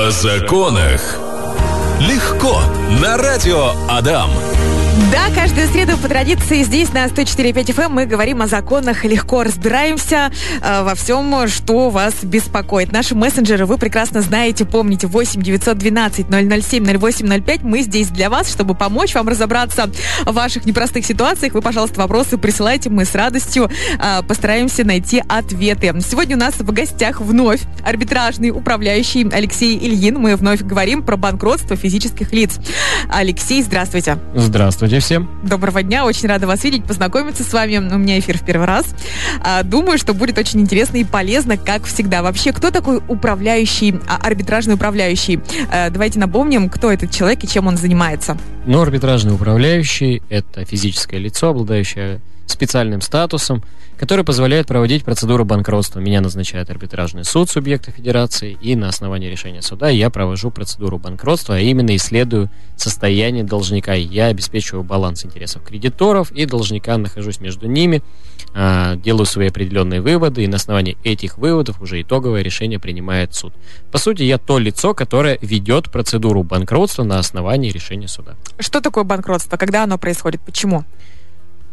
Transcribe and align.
О 0.00 0.12
законах. 0.12 1.18
Легко. 1.98 2.60
На 3.02 3.16
радио 3.16 3.72
Адам. 3.88 4.30
Да, 5.12 5.30
каждую 5.32 5.68
среду 5.68 5.96
по 5.96 6.08
традиции 6.08 6.64
здесь 6.64 6.92
на 6.92 7.06
104.5 7.06 7.66
FM 7.66 7.88
мы 7.90 8.04
говорим 8.04 8.42
о 8.42 8.48
законах, 8.48 9.04
легко 9.04 9.44
разбираемся 9.44 10.32
э, 10.60 10.82
во 10.82 10.96
всем, 10.96 11.46
что 11.46 11.88
вас 11.88 12.24
беспокоит. 12.24 12.90
Наши 12.90 13.14
мессенджеры 13.14 13.64
вы 13.64 13.78
прекрасно 13.78 14.22
знаете, 14.22 14.64
помните, 14.64 15.06
8 15.06 15.40
912 15.40 16.26
007 16.28 16.98
0805. 16.98 17.62
Мы 17.62 17.82
здесь 17.82 18.08
для 18.08 18.28
вас, 18.28 18.50
чтобы 18.50 18.74
помочь 18.74 19.14
вам 19.14 19.28
разобраться 19.28 19.88
в 20.26 20.32
ваших 20.32 20.66
непростых 20.66 21.06
ситуациях. 21.06 21.54
Вы, 21.54 21.62
пожалуйста, 21.62 22.00
вопросы 22.00 22.36
присылайте, 22.36 22.90
мы 22.90 23.04
с 23.04 23.14
радостью 23.14 23.70
э, 24.00 24.22
постараемся 24.24 24.84
найти 24.84 25.22
ответы. 25.28 25.94
Сегодня 26.00 26.34
у 26.34 26.40
нас 26.40 26.54
в 26.58 26.72
гостях 26.72 27.20
вновь 27.20 27.60
арбитражный 27.84 28.50
управляющий 28.50 29.28
Алексей 29.30 29.78
Ильин. 29.78 30.18
Мы 30.18 30.34
вновь 30.34 30.62
говорим 30.62 31.04
про 31.04 31.16
банкротство 31.16 31.76
физических 31.76 32.32
лиц. 32.32 32.58
Алексей, 33.08 33.62
здравствуйте. 33.62 34.18
Здравствуйте 34.34 34.87
всем. 35.00 35.28
Доброго 35.42 35.82
дня, 35.82 36.04
очень 36.04 36.28
рада 36.28 36.46
вас 36.46 36.64
видеть, 36.64 36.84
познакомиться 36.84 37.44
с 37.44 37.52
вами. 37.52 37.76
У 37.76 37.98
меня 37.98 38.18
эфир 38.18 38.38
в 38.38 38.42
первый 38.44 38.66
раз. 38.66 38.86
А, 39.40 39.62
думаю, 39.62 39.98
что 39.98 40.14
будет 40.14 40.38
очень 40.38 40.60
интересно 40.60 40.96
и 40.96 41.04
полезно, 41.04 41.56
как 41.56 41.84
всегда. 41.84 42.22
Вообще, 42.22 42.52
кто 42.52 42.70
такой 42.70 43.00
управляющий, 43.08 44.00
а, 44.08 44.16
арбитражный 44.16 44.74
управляющий? 44.74 45.40
А, 45.70 45.90
давайте 45.90 46.18
напомним, 46.18 46.68
кто 46.68 46.90
этот 46.90 47.10
человек 47.10 47.44
и 47.44 47.48
чем 47.48 47.66
он 47.66 47.76
занимается. 47.76 48.36
Ну, 48.66 48.80
арбитражный 48.80 49.34
управляющий– 49.34 50.22
это 50.28 50.64
физическое 50.64 51.18
лицо, 51.18 51.50
обладающее 51.50 52.20
специальным 52.50 53.00
статусом, 53.00 53.62
который 53.98 54.24
позволяет 54.24 54.66
проводить 54.66 55.04
процедуру 55.04 55.44
банкротства. 55.44 55.98
Меня 55.98 56.20
назначает 56.20 56.70
арбитражный 56.70 57.24
суд 57.24 57.50
субъекта 57.50 57.90
федерации, 57.90 58.56
и 58.60 58.76
на 58.76 58.88
основании 58.88 59.28
решения 59.28 59.60
суда 59.60 59.88
я 59.88 60.08
провожу 60.08 60.50
процедуру 60.50 60.98
банкротства, 60.98 61.56
а 61.56 61.58
именно 61.58 61.94
исследую 61.96 62.48
состояние 62.76 63.42
должника. 63.42 63.94
Я 63.94 64.26
обеспечиваю 64.26 64.84
баланс 64.84 65.24
интересов 65.24 65.62
кредиторов 65.62 66.30
и 66.30 66.46
должника, 66.46 66.96
нахожусь 66.96 67.40
между 67.40 67.66
ними, 67.66 68.02
а, 68.54 68.94
делаю 68.96 69.26
свои 69.26 69.48
определенные 69.48 70.00
выводы, 70.00 70.44
и 70.44 70.46
на 70.46 70.56
основании 70.56 70.96
этих 71.02 71.36
выводов 71.36 71.80
уже 71.80 72.00
итоговое 72.00 72.42
решение 72.42 72.78
принимает 72.78 73.34
суд. 73.34 73.52
По 73.90 73.98
сути, 73.98 74.22
я 74.22 74.38
то 74.38 74.58
лицо, 74.58 74.94
которое 74.94 75.38
ведет 75.42 75.90
процедуру 75.90 76.44
банкротства 76.44 77.02
на 77.02 77.18
основании 77.18 77.70
решения 77.70 78.08
суда. 78.08 78.36
Что 78.60 78.80
такое 78.80 79.02
банкротство? 79.02 79.56
Когда 79.56 79.82
оно 79.82 79.98
происходит? 79.98 80.40
Почему? 80.40 80.84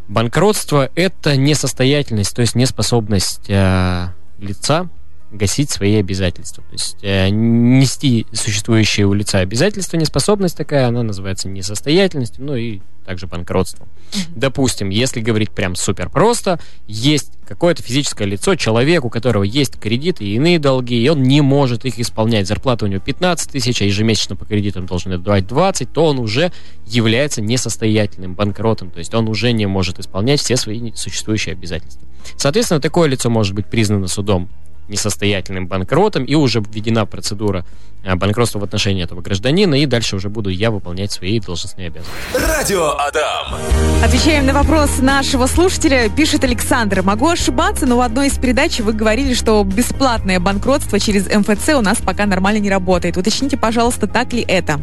Банкротство– 0.08 0.89
это 0.95 1.36
несостоятельность, 1.36 2.36
то 2.36 2.42
есть 2.42 2.56
неспособность 2.56 3.50
э, 3.50 4.08
лица 4.39 4.88
гасить 5.31 5.70
свои 5.72 5.95
обязательства. 5.95 6.64
То 6.64 6.73
есть 6.73 6.98
э, 7.02 7.30
нести 7.30 8.28
существующие 8.31 9.08
у 9.08 9.14
лица 9.14 9.39
обязательства, 9.39 9.98
неспособность 9.98 10.58
такая, 10.58 10.88
она 10.88 11.03
называется 11.03 11.50
несостоятельностью, 11.50 12.45
ну 12.45 12.56
и 12.56 12.81
также 13.06 13.28
банкротством. 13.28 13.88
Допустим, 14.30 14.89
если 14.89 15.22
говорить 15.22 15.52
прям 15.52 15.76
супер 15.76 16.09
просто, 16.09 16.59
есть 16.88 17.31
какое-то 17.48 17.84
физическое 17.84 18.26
лицо, 18.26 18.56
человек, 18.56 19.06
у 19.06 19.10
которого 19.10 19.44
есть 19.44 19.80
кредиты 19.80 20.26
и 20.26 20.36
иные 20.36 20.60
долги, 20.60 21.02
и 21.02 21.08
он 21.10 21.24
не 21.24 21.42
может 21.42 21.86
их 21.86 22.00
исполнять. 22.00 22.48
Зарплата 22.48 22.86
у 22.86 22.88
него 22.88 23.02
15 23.02 23.52
тысяч, 23.52 23.82
а 23.82 23.86
ежемесячно 23.86 24.36
по 24.36 24.46
кредитам 24.46 24.86
должен 24.86 25.14
отдавать 25.14 25.48
20, 25.48 25.92
то 25.92 26.06
он 26.06 26.20
уже 26.20 26.52
является 26.86 27.42
несостоятельным 27.42 28.34
банкротом, 28.34 28.90
то 28.92 29.00
есть 29.00 29.14
он 29.14 29.28
уже 29.28 29.52
не 29.52 29.66
может 29.66 30.00
исполнять 30.00 30.40
все 30.40 30.58
свои 30.58 30.92
существующие 30.94 31.54
обязательства. 31.54 32.08
Соответственно, 32.38 32.82
такое 32.82 33.08
лицо 33.08 33.30
может 33.30 33.54
быть 33.54 33.68
признано 33.68 34.08
судом 34.08 34.50
несостоятельным 34.88 35.67
банкротом, 35.67 36.25
и 36.25 36.36
уже 36.36 36.59
введена 36.59 37.05
процедура 37.05 37.66
э, 38.03 38.16
банкротства 38.16 38.59
в 38.59 38.64
отношении 38.64 39.03
этого 39.03 39.22
гражданина, 39.22 39.75
и 39.75 39.86
дальше 39.86 40.16
уже 40.16 40.30
буду 40.30 40.50
я 40.50 40.72
выполнять 40.72 41.11
свои 41.11 41.39
должностные 41.39 41.88
обязанности. 41.88 42.14
Радио 42.33 42.95
Адам. 42.97 43.59
Отвечаем 44.03 44.45
на 44.45 44.53
вопрос 44.53 45.00
нашего 45.00 45.47
слушателя. 45.47 46.10
Пишет 46.10 46.43
Александр. 46.43 47.02
Могу 47.02 47.27
ошибаться, 47.27 47.86
но 47.86 47.98
в 47.98 48.02
одной 48.02 48.27
из 48.27 48.37
передач 48.37 48.80
вы 48.80 48.93
говорили, 48.93 49.33
что 49.33 49.64
бесплатное 49.64 50.39
банкротство 50.39 50.99
через 50.99 51.27
МФЦ 51.27 51.70
у 51.70 51.81
нас 51.81 51.98
пока 51.98 52.26
нормально 52.26 52.60
не 52.60 52.70
работает. 52.70 53.17
Уточните, 53.17 53.58
пожалуйста, 53.58 54.08
так 54.08 54.33
ли 54.33 54.45
это? 54.48 54.81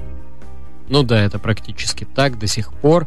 Ну 0.88 1.03
да, 1.03 1.21
это 1.21 1.38
практически 1.38 2.04
так 2.04 2.38
до 2.38 2.47
сих 2.47 2.72
пор. 2.72 3.06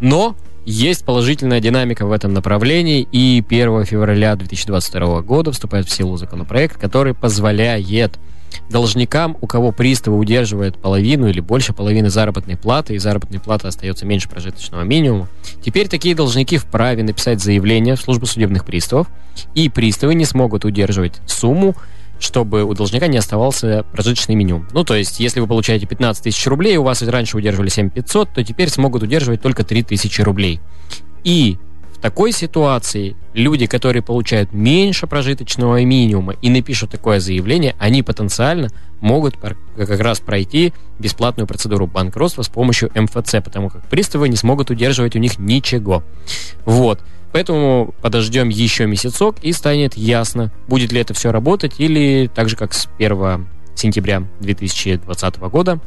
Но 0.00 0.36
есть 0.66 1.04
положительная 1.04 1.60
динамика 1.60 2.06
в 2.06 2.12
этом 2.12 2.34
направлении, 2.34 3.06
и 3.12 3.42
1 3.48 3.84
февраля 3.84 4.34
2022 4.34 5.22
года 5.22 5.52
вступает 5.52 5.86
в 5.86 5.92
силу 5.92 6.16
законопроект, 6.16 6.76
который 6.76 7.14
позволяет 7.14 8.18
должникам, 8.68 9.36
у 9.40 9.46
кого 9.46 9.70
приставы 9.70 10.18
удерживают 10.18 10.78
половину 10.78 11.28
или 11.28 11.40
больше 11.40 11.72
половины 11.72 12.10
заработной 12.10 12.56
платы, 12.56 12.94
и 12.94 12.98
заработной 12.98 13.38
платы 13.38 13.68
остается 13.68 14.06
меньше 14.06 14.28
прожиточного 14.28 14.82
минимума, 14.82 15.28
теперь 15.62 15.88
такие 15.88 16.14
должники 16.14 16.58
вправе 16.58 17.02
написать 17.04 17.40
заявление 17.40 17.94
в 17.94 18.00
службу 18.00 18.26
судебных 18.26 18.64
приставов, 18.64 19.06
и 19.54 19.68
приставы 19.68 20.14
не 20.14 20.24
смогут 20.24 20.64
удерживать 20.64 21.20
сумму, 21.26 21.76
чтобы 22.18 22.64
у 22.64 22.74
должника 22.74 23.06
не 23.06 23.18
оставался 23.18 23.84
прожиточный 23.92 24.34
минимум. 24.34 24.68
Ну, 24.72 24.84
то 24.84 24.94
есть, 24.94 25.20
если 25.20 25.40
вы 25.40 25.46
получаете 25.46 25.86
15 25.86 26.24
тысяч 26.24 26.46
рублей, 26.46 26.76
у 26.76 26.82
вас 26.82 27.02
раньше 27.02 27.36
удерживали 27.36 27.68
7 27.68 27.90
500, 27.90 28.30
то 28.34 28.44
теперь 28.44 28.70
смогут 28.70 29.02
удерживать 29.02 29.42
только 29.42 29.64
3 29.64 29.82
тысячи 29.82 30.20
рублей. 30.22 30.60
И 31.24 31.58
в 31.92 31.98
такой 31.98 32.32
ситуации 32.32 33.16
люди, 33.32 33.66
которые 33.66 34.02
получают 34.02 34.52
меньше 34.52 35.06
прожиточного 35.06 35.82
минимума 35.82 36.34
и 36.42 36.50
напишут 36.50 36.90
такое 36.90 37.20
заявление, 37.20 37.74
они 37.78 38.02
потенциально 38.02 38.68
могут 39.00 39.36
как 39.36 40.00
раз 40.00 40.20
пройти 40.20 40.72
бесплатную 40.98 41.46
процедуру 41.46 41.86
банкротства 41.86 42.42
с 42.42 42.48
помощью 42.48 42.90
МФЦ, 42.94 43.36
потому 43.44 43.70
как 43.70 43.86
приставы 43.88 44.28
не 44.28 44.36
смогут 44.36 44.70
удерживать 44.70 45.16
у 45.16 45.18
них 45.18 45.38
ничего. 45.38 46.02
Вот. 46.64 47.00
Поэтому 47.32 47.94
подождем 48.00 48.48
еще 48.48 48.86
месяцок 48.86 49.36
и 49.42 49.52
станет 49.52 49.96
ясно, 49.96 50.52
будет 50.68 50.92
ли 50.92 51.00
это 51.00 51.12
все 51.14 51.32
работать 51.32 51.74
или 51.78 52.30
так 52.34 52.48
же, 52.48 52.56
как 52.56 52.72
с 52.72 52.88
1 52.98 53.46
сентября 53.74 54.22
2020 54.40 55.38
года, 55.38 55.80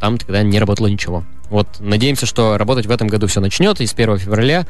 там 0.00 0.18
тогда 0.18 0.42
не 0.42 0.58
работало 0.58 0.88
ничего. 0.88 1.24
Вот, 1.50 1.68
надеемся, 1.78 2.26
что 2.26 2.58
работать 2.58 2.86
в 2.86 2.90
этом 2.90 3.06
году 3.06 3.28
все 3.28 3.40
начнет, 3.40 3.80
и 3.80 3.86
с 3.86 3.94
1 3.94 4.18
февраля 4.18 4.66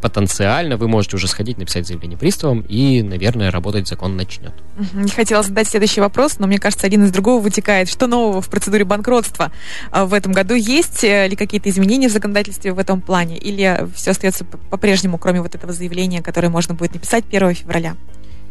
потенциально 0.00 0.76
вы 0.76 0.88
можете 0.88 1.16
уже 1.16 1.28
сходить, 1.28 1.58
написать 1.58 1.86
заявление 1.86 2.18
приставам, 2.18 2.60
и, 2.60 3.02
наверное, 3.02 3.50
работать 3.50 3.88
закон 3.88 4.16
начнет. 4.16 4.52
Не 4.94 5.10
хотела 5.10 5.42
задать 5.42 5.68
следующий 5.68 6.00
вопрос, 6.00 6.38
но 6.38 6.46
мне 6.46 6.58
кажется, 6.58 6.86
один 6.86 7.04
из 7.04 7.10
другого 7.10 7.40
вытекает. 7.42 7.88
Что 7.88 8.06
нового 8.06 8.40
в 8.40 8.48
процедуре 8.48 8.84
банкротства 8.84 9.52
а, 9.90 10.04
в 10.04 10.14
этом 10.14 10.32
году? 10.32 10.54
Есть 10.54 11.04
э, 11.04 11.28
ли 11.28 11.36
какие-то 11.36 11.68
изменения 11.68 12.08
в 12.08 12.12
законодательстве 12.12 12.72
в 12.72 12.78
этом 12.78 13.00
плане? 13.00 13.38
Или 13.38 13.88
все 13.94 14.12
остается 14.12 14.44
по-прежнему, 14.44 15.18
кроме 15.18 15.40
вот 15.40 15.54
этого 15.54 15.72
заявления, 15.72 16.22
которое 16.22 16.48
можно 16.48 16.74
будет 16.74 16.94
написать 16.94 17.24
1 17.30 17.54
февраля? 17.54 17.96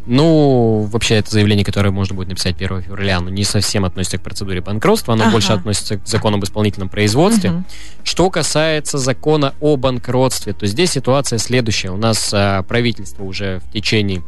Ну, 0.07 0.88
вообще, 0.90 1.16
это 1.16 1.31
заявление, 1.31 1.66
которое 1.66 1.91
можно 1.91 2.16
будет 2.16 2.29
написать 2.29 2.56
1 2.56 2.81
февраля, 2.81 3.18
оно 3.18 3.29
не 3.29 3.44
совсем 3.44 3.84
относится 3.84 4.18
к 4.18 4.22
процедуре 4.22 4.62
банкротства, 4.62 5.13
оно 5.13 5.23
ага. 5.23 5.34
больше 5.34 5.51
относится 5.51 5.97
к 5.97 6.07
закону 6.07 6.38
об 6.38 6.44
исполнительном 6.45 6.88
производстве. 6.88 7.51
Угу. 7.51 7.63
Что 8.03 8.29
касается 8.29 8.97
закона 8.97 9.53
о 9.59 9.75
банкротстве, 9.75 10.53
то 10.53 10.66
здесь 10.66 10.91
ситуация 10.91 11.40
следующая. 11.40 11.90
У 11.90 11.97
нас 11.97 12.31
а, 12.34 12.63
правительство 12.63 13.23
уже 13.23 13.59
в 13.59 13.73
течение 13.73 14.23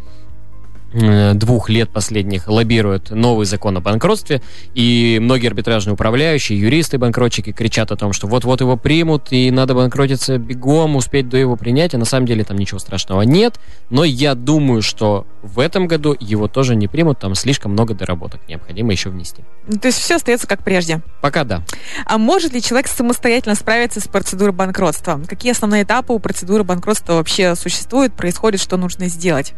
двух 0.92 1.70
лет 1.70 1.90
последних 1.90 2.48
лоббируют 2.48 3.12
новый 3.12 3.46
закон 3.46 3.78
о 3.78 3.82
банкротстве, 3.82 4.42
и 4.74 5.20
многие 5.22 5.48
арбитражные 5.48 5.94
управляющие, 5.94 6.60
юристы, 6.60 6.98
банкротчики 6.98 7.52
кричат 7.52 7.92
о 7.92 7.96
том, 7.96 8.14
что 8.14 8.28
вот-вот 8.28 8.62
его 8.62 8.78
примут, 8.78 9.28
и 9.32 9.52
надо 9.52 9.76
банкротиться 9.76 10.38
бегом, 10.38 10.96
успеть 10.96 11.30
до 11.30 11.38
его 11.38 11.56
принятия. 11.56 11.98
На 11.98 12.06
самом 12.06 12.26
деле 12.26 12.44
там 12.44 12.58
ничего 12.58 12.80
страшного 12.80 13.22
нет, 13.22 13.60
но 13.90 14.04
я 14.04 14.36
думаю, 14.36 14.82
что 14.82 15.28
в 15.44 15.60
этом 15.60 15.88
году 15.88 16.16
его 16.20 16.48
тоже 16.48 16.76
не 16.76 16.88
примут, 16.88 17.20
там 17.20 17.36
слишком 17.36 17.72
много 17.74 17.94
доработок 17.94 18.42
необходимо 18.48 18.92
еще 18.92 19.10
внести. 19.10 19.44
Ну, 19.68 19.78
то 19.78 19.88
есть 19.88 20.00
все 20.00 20.16
остается 20.16 20.48
как 20.48 20.64
прежде? 20.64 21.02
Пока 21.22 21.44
да. 21.44 21.64
А 22.06 22.18
может 22.18 22.54
ли 22.54 22.62
человек 22.62 22.88
самостоятельно 22.88 23.56
справиться 23.56 24.00
с 24.00 24.08
процедурой 24.08 24.54
банкротства? 24.54 25.22
Какие 25.28 25.52
основные 25.52 25.84
этапы 25.84 26.14
у 26.14 26.20
процедуры 26.20 26.64
банкротства 26.64 27.14
вообще 27.14 27.56
существуют, 27.56 28.14
происходит, 28.14 28.60
что 28.60 28.78
нужно 28.78 29.08
сделать? 29.08 29.54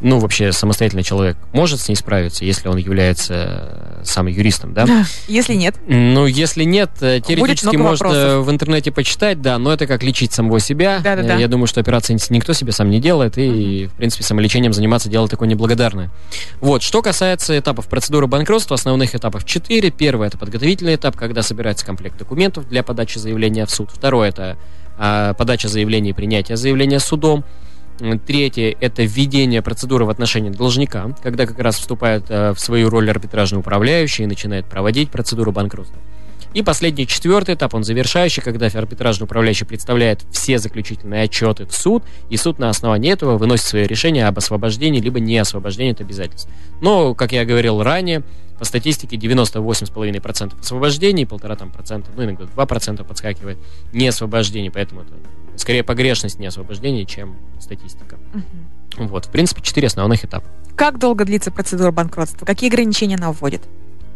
Ну, 0.00 0.18
вообще 0.18 0.52
самостоятельный 0.52 1.02
человек 1.02 1.36
может 1.52 1.80
с 1.80 1.88
ней 1.88 1.94
справиться, 1.94 2.44
если 2.44 2.68
он 2.68 2.76
является 2.76 3.34
э, 3.34 4.02
сам 4.04 4.26
юристом, 4.26 4.74
да? 4.74 5.06
Если 5.28 5.54
нет. 5.54 5.76
Ну, 5.86 6.26
если 6.26 6.64
нет, 6.64 6.90
э, 7.00 7.20
теоретически 7.20 7.76
можно 7.76 8.08
вопросов. 8.08 8.46
в 8.46 8.50
интернете 8.50 8.90
почитать, 8.90 9.40
да, 9.40 9.58
но 9.58 9.72
это 9.72 9.86
как 9.86 10.02
лечить 10.02 10.32
самого 10.32 10.60
себя. 10.60 11.00
Да, 11.02 11.16
да, 11.16 11.22
да. 11.22 11.36
Я 11.36 11.48
думаю, 11.48 11.66
что 11.66 11.80
операции 11.80 12.18
никто 12.30 12.52
себе 12.52 12.72
сам 12.72 12.90
не 12.90 13.00
делает, 13.00 13.38
и, 13.38 13.86
в 13.86 13.96
принципе, 13.96 14.24
самолечением 14.24 14.72
заниматься 14.72 15.08
дело 15.08 15.28
такое 15.28 15.48
неблагодарное. 15.48 16.10
Вот, 16.60 16.82
что 16.82 17.00
касается 17.02 17.58
этапов 17.58 17.86
процедуры 17.88 18.26
банкротства, 18.26 18.74
основных 18.74 19.14
этапов 19.14 19.44
4. 19.44 19.90
Первый– 19.90 20.26
это 20.28 20.38
подготовительный 20.38 20.96
этап, 20.96 21.16
когда 21.16 21.42
собирается 21.42 21.86
комплект 21.86 22.18
документов 22.18 22.68
для 22.68 22.82
подачи 22.82 23.18
заявления 23.18 23.66
в 23.66 23.70
суд. 23.70 23.90
Второй– 23.92 24.28
это 24.30 24.56
а, 24.98 25.34
подача 25.34 25.68
заявления 25.68 26.10
и 26.10 26.12
принятие 26.12 26.56
заявления 26.56 27.00
судом. 27.00 27.44
Третье– 28.26 28.74
это 28.80 29.04
введение 29.04 29.62
процедуры 29.62 30.04
в 30.04 30.10
отношении 30.10 30.50
должника, 30.50 31.14
когда 31.22 31.46
как 31.46 31.58
раз 31.60 31.78
вступает 31.78 32.24
э, 32.28 32.52
в 32.52 32.58
свою 32.58 32.90
роль 32.90 33.08
арбитражный 33.08 33.60
управляющий 33.60 34.24
и 34.24 34.26
начинает 34.26 34.66
проводить 34.66 35.10
процедуру 35.10 35.52
банкротства. 35.52 36.00
И 36.54 36.62
последний, 36.62 37.06
четвертый 37.06 37.54
этап, 37.56 37.74
он 37.74 37.82
завершающий, 37.82 38.42
когда 38.42 38.66
арбитражный 38.66 39.24
управляющий 39.24 39.64
представляет 39.64 40.24
все 40.30 40.58
заключительные 40.58 41.24
отчеты 41.24 41.66
в 41.66 41.74
суд, 41.74 42.04
и 42.30 42.36
суд 42.36 42.58
на 42.58 42.68
основании 42.68 43.12
этого 43.12 43.38
выносит 43.38 43.66
свое 43.66 43.86
решение 43.86 44.26
об 44.26 44.38
освобождении 44.38 45.00
либо 45.00 45.20
не 45.20 45.38
освобождении 45.38 45.92
от 45.92 46.00
обязательств. 46.00 46.48
Но, 46.80 47.14
как 47.14 47.32
я 47.32 47.44
говорил 47.44 47.82
ранее, 47.82 48.22
по 48.58 48.64
статистике 48.64 49.16
98,5% 49.16 50.60
освобождений, 50.60 51.26
полтора 51.26 51.56
там 51.56 51.70
процента, 51.70 52.10
ну 52.16 52.24
иногда 52.24 52.44
2% 52.44 53.04
подскакивает 53.04 53.58
не 53.92 54.06
освобождений, 54.08 54.70
поэтому 54.70 55.02
это 55.02 55.12
скорее 55.56 55.82
погрешность 55.82 56.38
не 56.38 56.46
освобождения, 56.46 57.04
чем 57.04 57.36
статистика. 57.60 58.16
Угу. 58.34 59.06
Вот, 59.08 59.26
в 59.26 59.30
принципе, 59.30 59.62
четыре 59.62 59.88
основных 59.88 60.24
этапа. 60.24 60.46
Как 60.76 60.98
долго 60.98 61.24
длится 61.24 61.50
процедура 61.50 61.90
банкротства? 61.90 62.46
Какие 62.46 62.70
ограничения 62.70 63.16
она 63.16 63.32
вводит? 63.32 63.62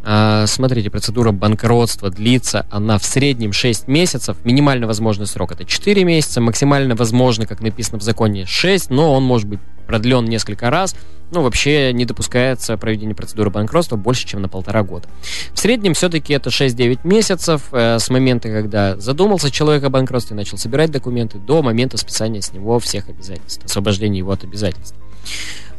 А, 0.05 0.47
смотрите, 0.47 0.91
процедура 0.91 1.33
банкротства 1.33 2.11
длится, 2.11 2.67
она 2.71 2.99
в 2.99 3.05
среднем 3.05 3.53
6 3.53 3.89
месяцев. 3.89 4.37
Минимально 4.45 4.87
возможный 4.87 5.27
срок 5.27 5.53
это 5.53 5.65
4 5.65 6.05
месяца, 6.05 6.41
максимально 6.41 6.95
возможно, 6.95 7.47
как 7.47 7.61
написано 7.61 7.99
в 7.99 8.03
законе, 8.03 8.47
6, 8.47 8.91
но 8.91 9.13
он 9.13 9.25
может 9.25 9.49
быть 9.49 9.61
продлен 9.89 10.27
несколько 10.27 10.71
раз. 10.71 10.95
Ну, 11.31 11.43
вообще 11.43 11.93
не 11.93 12.05
допускается 12.05 12.77
проведение 12.77 13.15
процедуры 13.15 13.51
банкротства 13.51 13.97
больше, 13.97 14.27
чем 14.27 14.41
на 14.41 14.49
полтора 14.49 14.83
года. 14.83 15.09
В 15.53 15.59
среднем 15.59 15.95
все-таки 15.95 16.33
это 16.33 16.51
6-9 16.51 17.01
месяцев 17.05 17.69
э, 17.73 17.99
с 17.99 18.09
момента, 18.09 18.49
когда 18.49 18.97
задумался 18.97 19.51
человек 19.51 19.83
о 19.85 19.91
банкротстве, 19.91 20.37
начал 20.37 20.57
собирать 20.59 20.91
документы, 20.91 21.39
до 21.39 21.63
момента 21.63 21.97
списания 21.97 22.41
с 22.41 22.53
него 22.53 22.79
всех 22.79 23.09
обязательств, 23.09 23.65
освобождения 23.65 24.19
его 24.19 24.33
от 24.33 24.45
обязательств. 24.45 24.95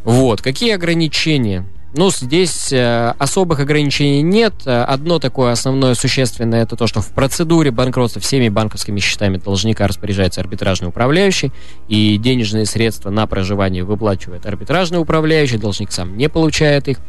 Вот. 0.04 0.42
Какие 0.42 0.74
ограничения 0.74 1.66
ну, 1.94 2.12
здесь 2.12 2.71
э, 2.71 3.13
особых 3.18 3.59
ограничений 3.59 4.21
нет. 4.21 4.53
Одно 4.65 5.19
такое 5.19 5.51
основное 5.51 5.95
существенное, 5.95 6.63
это 6.63 6.75
то, 6.75 6.86
что 6.86 7.01
в 7.01 7.09
процедуре 7.09 7.71
банкротства 7.71 8.21
всеми 8.21 8.50
банковскими 8.50 9.00
счетами 9.00 9.38
должника 9.38 9.88
распоряжается 9.88 10.41
арбитражный 10.41 10.89
управляющий, 10.89 11.51
и 11.88 12.18
денежные 12.18 12.65
средства 12.65 13.09
на 13.09 13.25
проживание 13.25 13.83
выплачивает 13.83 14.45
арбитражный 14.45 15.00
управляющий, 15.00 15.57
должник 15.57 15.91
сам 15.91 16.15
не 16.18 16.30
получает 16.30 16.88
их. 16.88 17.00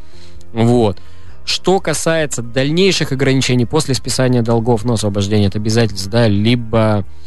Вот. 0.53 0.99
Что 1.45 1.81
касается 1.81 2.43
дальнейших 2.43 3.13
ограничений 3.13 3.67
после 3.67 3.95
списания 3.95 4.43
долгов, 4.43 4.85
но 4.85 4.95
освобождения 4.95 5.49
от 5.49 5.57
обязательств, 5.57 6.09
да, 6.09 6.27
либо 6.27 7.05
Э, 7.05 7.20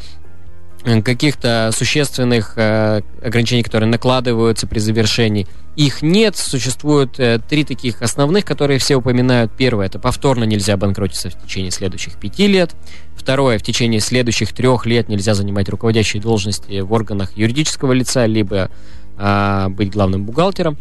каких-то 1.03 1.71
существенных 1.73 2.53
э, 2.57 3.01
ограничений, 3.23 3.63
которые 3.63 3.89
накладываются 3.89 4.67
при 4.67 4.79
завершении, 4.79 5.47
их 5.75 6.01
нет. 6.01 6.35
Существует 6.35 7.19
э, 7.19 7.39
три 7.39 7.63
таких 7.63 8.01
основных, 8.01 8.45
которые 8.45 8.79
все 8.79 8.95
упоминают. 8.95 9.51
Первое, 9.57 9.85
это 9.85 9.97
повторно 9.97 10.43
нельзя 10.43 10.75
банкротиться 10.75 11.29
в 11.29 11.41
течение 11.41 11.71
следующих 11.71 12.15
пяти 12.19 12.47
лет. 12.47 12.75
Второе, 13.15 13.57
в 13.57 13.63
течение 13.63 14.01
следующих 14.01 14.53
трех 14.53 14.85
лет 14.85 15.07
нельзя 15.07 15.33
занимать 15.33 15.69
руководящие 15.69 16.21
должности 16.21 16.81
в 16.81 16.91
органах 16.91 17.37
юридического 17.37 17.93
лица, 17.93 18.25
либо 18.25 18.69
э, 19.17 19.67
быть 19.69 19.91
главным 19.91 20.25
бухгалтером. 20.25 20.77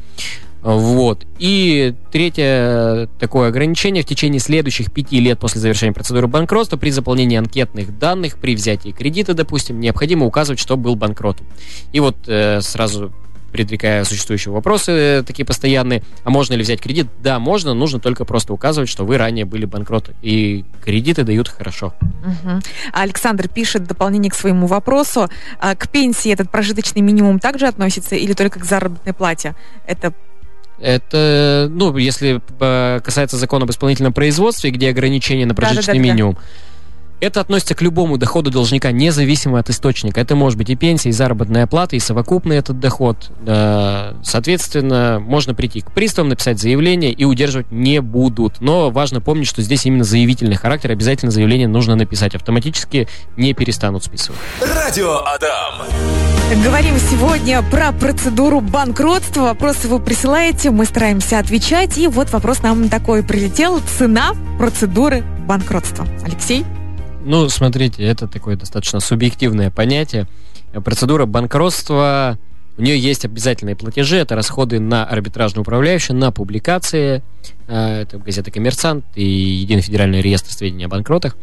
Вот. 0.63 1.27
И 1.39 1.95
третье 2.11 3.09
такое 3.19 3.49
ограничение 3.49 4.03
в 4.03 4.07
течение 4.07 4.41
следующих 4.41 4.93
пяти 4.93 5.21
лет 5.21 5.39
после 5.39 5.61
завершения 5.61 5.93
процедуры 5.93 6.29
банкротства 6.29 6.77
при 6.77 6.91
заполнении 6.91 7.37
анкетных 7.37 7.99
данных, 7.99 8.39
при 8.39 8.55
взятии 8.55 8.91
кредита, 8.91 9.35
допустим, 9.35 9.81
необходимо 9.81 10.25
указывать, 10.25 10.61
что 10.61 10.77
был 10.77 10.95
банкротом. 10.95 11.47
И 11.93 11.99
вот 11.99 12.17
э, 12.29 12.61
сразу 12.61 13.13
предрекая 13.53 14.03
существующие 14.05 14.53
вопросы 14.53 14.93
э, 14.93 15.23
такие 15.25 15.45
постоянные, 15.45 16.03
а 16.25 16.31
можно 16.31 16.55
ли 16.55 16.63
взять 16.63 16.81
кредит? 16.81 17.09
Да, 17.23 17.39
можно, 17.39 17.75
нужно 17.75 18.01
только 18.01 18.25
просто 18.25 18.53
указывать, 18.53 18.89
что 18.89 19.05
вы 19.05 19.19
ранее 19.19 19.45
были 19.45 19.67
банкроты. 19.67 20.15
И 20.23 20.65
кредиты 20.83 21.23
дают 21.23 21.49
хорошо. 21.49 21.93
Угу. 22.01 22.61
Александр 22.93 23.49
пишет 23.49 23.85
дополнение 23.85 24.31
к 24.31 24.35
своему 24.35 24.67
вопросу. 24.67 25.29
А 25.61 25.75
к 25.75 25.89
пенсии 25.89 26.33
этот 26.33 26.51
прожиточный 26.51 27.03
минимум 27.03 27.39
также 27.39 27.67
относится 27.67 28.17
или 28.17 28.33
только 28.33 28.59
к 28.59 28.65
заработной 28.65 29.13
плате? 29.13 29.55
Это 29.87 30.15
это, 30.83 31.69
ну, 31.71 31.97
если 31.97 32.41
касается 33.03 33.37
закона 33.37 33.65
об 33.65 33.71
исполнительном 33.71 34.13
производстве, 34.13 34.71
где 34.71 34.91
ограничения 34.91 35.47
на 35.47 35.55
прожиточный 35.55 35.95
да, 35.95 35.99
да, 35.99 36.09
да, 36.09 36.13
минимум, 36.13 36.39
это 37.23 37.41
относится 37.41 37.77
к 37.77 37.83
любому 37.83 38.19
доходу 38.19 38.51
должника, 38.51 38.91
независимо 38.91 39.61
от 39.61 39.71
источника. 39.71 40.21
Это 40.21 40.35
может 40.35 40.59
быть 40.59 40.69
и 40.71 40.75
пенсия, 40.75 41.11
и 41.11 41.13
заработная 41.13 41.69
плата, 41.69 41.95
и 41.95 42.01
совокупный 42.01 42.57
этот 42.57 42.81
доход. 42.81 43.31
Соответственно, 44.25 45.21
можно 45.21 45.55
прийти 45.55 45.83
к 45.83 45.93
приставам, 45.93 46.31
написать 46.31 46.59
заявление 46.59 47.13
и 47.13 47.25
удерживать 47.25 47.71
не 47.71 48.01
будут. 48.01 48.61
Но 48.61 48.91
важно 48.91 49.21
помнить, 49.21 49.47
что 49.47 49.63
здесь 49.63 49.87
именно 49.87 50.03
заявительный 50.03 50.57
характер. 50.57 50.91
Обязательно 50.91 51.31
заявление 51.31 51.69
нужно 51.69 51.95
написать. 51.95 52.35
Автоматически 52.35 53.07
не 53.37 53.55
перестанут 53.55 54.03
списывать. 54.03 54.41
Радио 54.61 55.19
Адам. 55.19 55.87
Говорим 56.65 56.97
сегодня 56.99 57.63
про 57.63 57.93
процедуру 57.93 58.61
банкротства. 58.61 59.43
Вопросы 59.43 59.87
вы 59.87 60.01
присылаете, 60.01 60.73
мы 60.73 60.87
стараемся 60.87 61.39
отвечать. 61.39 61.99
И 61.99 62.09
вот 62.09 62.33
вопрос 62.33 62.63
нам 62.63 62.89
такой 62.89 63.23
прилетел. 63.23 63.81
Цена 63.97 64.33
процедуры 64.59 65.23
банкротства. 65.47 66.05
Алексей? 66.25 66.65
Ну, 67.25 67.49
смотрите, 67.49 68.03
это 68.03 68.27
такое 68.27 68.57
достаточно 68.57 69.01
субъективное 69.01 69.71
понятие. 69.71 70.27
Процедура 70.85 71.27
банкротства, 71.27 72.39
у 72.77 72.83
нее 72.83 72.99
есть 72.99 73.25
обязательные 73.25 73.77
платежи, 73.77 74.17
это 74.17 74.35
расходы 74.35 74.81
на 74.81 75.05
арбитражную 75.05 75.63
управляющую, 75.63 76.17
на 76.17 76.33
публикации, 76.33 77.23
э, 77.69 78.03
это 78.03 78.19
газета 78.19 78.51
«Коммерсант» 78.51 79.05
и 79.15 79.25
Единый 79.25 79.83
федеральный 79.83 80.21
реестр 80.21 80.53
сведений 80.53 80.85
о 80.85 80.89
банкротах. 80.89 81.37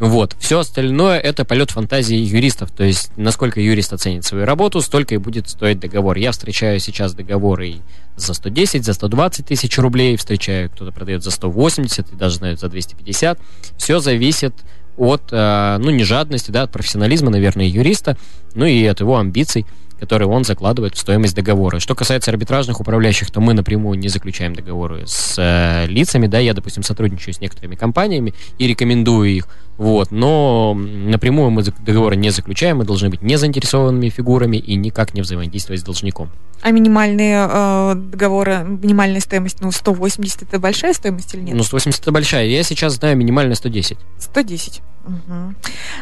Вот. 0.00 0.36
Все 0.38 0.58
остальное 0.58 1.18
это 1.18 1.44
полет 1.44 1.70
фантазии 1.70 2.16
юристов. 2.16 2.70
То 2.72 2.84
есть, 2.84 3.12
насколько 3.16 3.60
юрист 3.60 3.92
оценит 3.92 4.24
свою 4.24 4.44
работу, 4.44 4.80
столько 4.80 5.14
и 5.14 5.18
будет 5.18 5.48
стоить 5.48 5.78
договор. 5.78 6.16
Я 6.16 6.32
встречаю 6.32 6.80
сейчас 6.80 7.14
договоры 7.14 7.76
за 8.16 8.34
110, 8.34 8.84
за 8.84 8.92
120 8.92 9.46
тысяч 9.46 9.78
рублей, 9.78 10.16
встречаю, 10.16 10.68
кто-то 10.70 10.92
продает 10.92 11.22
за 11.22 11.30
180 11.30 12.12
и 12.12 12.16
даже 12.16 12.36
знают 12.36 12.60
за 12.60 12.68
250. 12.68 13.38
Все 13.76 14.00
зависит 14.00 14.54
от, 14.96 15.22
э, 15.30 15.76
ну, 15.78 15.90
не 15.90 16.04
жадности, 16.04 16.50
да, 16.50 16.62
от 16.62 16.72
профессионализма, 16.72 17.30
наверное, 17.30 17.66
юриста, 17.66 18.16
ну 18.54 18.64
и 18.64 18.84
от 18.86 19.00
его 19.00 19.18
амбиций, 19.18 19.66
которые 20.04 20.28
он 20.28 20.44
закладывает 20.44 20.94
в 20.94 20.98
стоимость 20.98 21.34
договора. 21.34 21.80
Что 21.80 21.94
касается 21.94 22.30
арбитражных 22.30 22.78
управляющих, 22.78 23.30
то 23.30 23.40
мы 23.40 23.54
напрямую 23.54 23.98
не 23.98 24.08
заключаем 24.08 24.54
договоры 24.54 25.04
с 25.06 25.36
э, 25.38 25.86
лицами, 25.86 26.26
да, 26.26 26.38
я, 26.38 26.52
допустим, 26.52 26.82
сотрудничаю 26.82 27.32
с 27.32 27.40
некоторыми 27.40 27.74
компаниями 27.74 28.34
и 28.58 28.66
рекомендую 28.66 29.30
их, 29.30 29.48
вот, 29.78 30.10
но 30.10 30.74
напрямую 30.74 31.50
мы 31.50 31.62
договоры 31.62 32.16
не 32.16 32.28
заключаем, 32.30 32.78
мы 32.78 32.84
должны 32.84 33.08
быть 33.08 33.22
не 33.22 33.36
заинтересованными 33.36 34.10
фигурами 34.10 34.58
и 34.58 34.74
никак 34.74 35.14
не 35.14 35.22
взаимодействовать 35.22 35.80
с 35.80 35.84
должником. 35.84 36.30
А 36.60 36.70
минимальные 36.70 37.48
э, 37.50 37.94
договоры, 37.96 38.64
минимальная 38.64 39.20
стоимость, 39.20 39.62
ну, 39.62 39.72
180 39.72 40.42
это 40.42 40.58
большая 40.58 40.92
стоимость 40.92 41.34
или 41.34 41.40
нет? 41.40 41.56
Ну, 41.56 41.62
180 41.62 42.02
это 42.02 42.12
большая. 42.12 42.46
Я 42.46 42.62
сейчас 42.62 42.94
знаю 42.94 43.16
минимальная 43.16 43.54
110. 43.54 43.96
110. 44.18 44.82
Угу. 45.06 45.54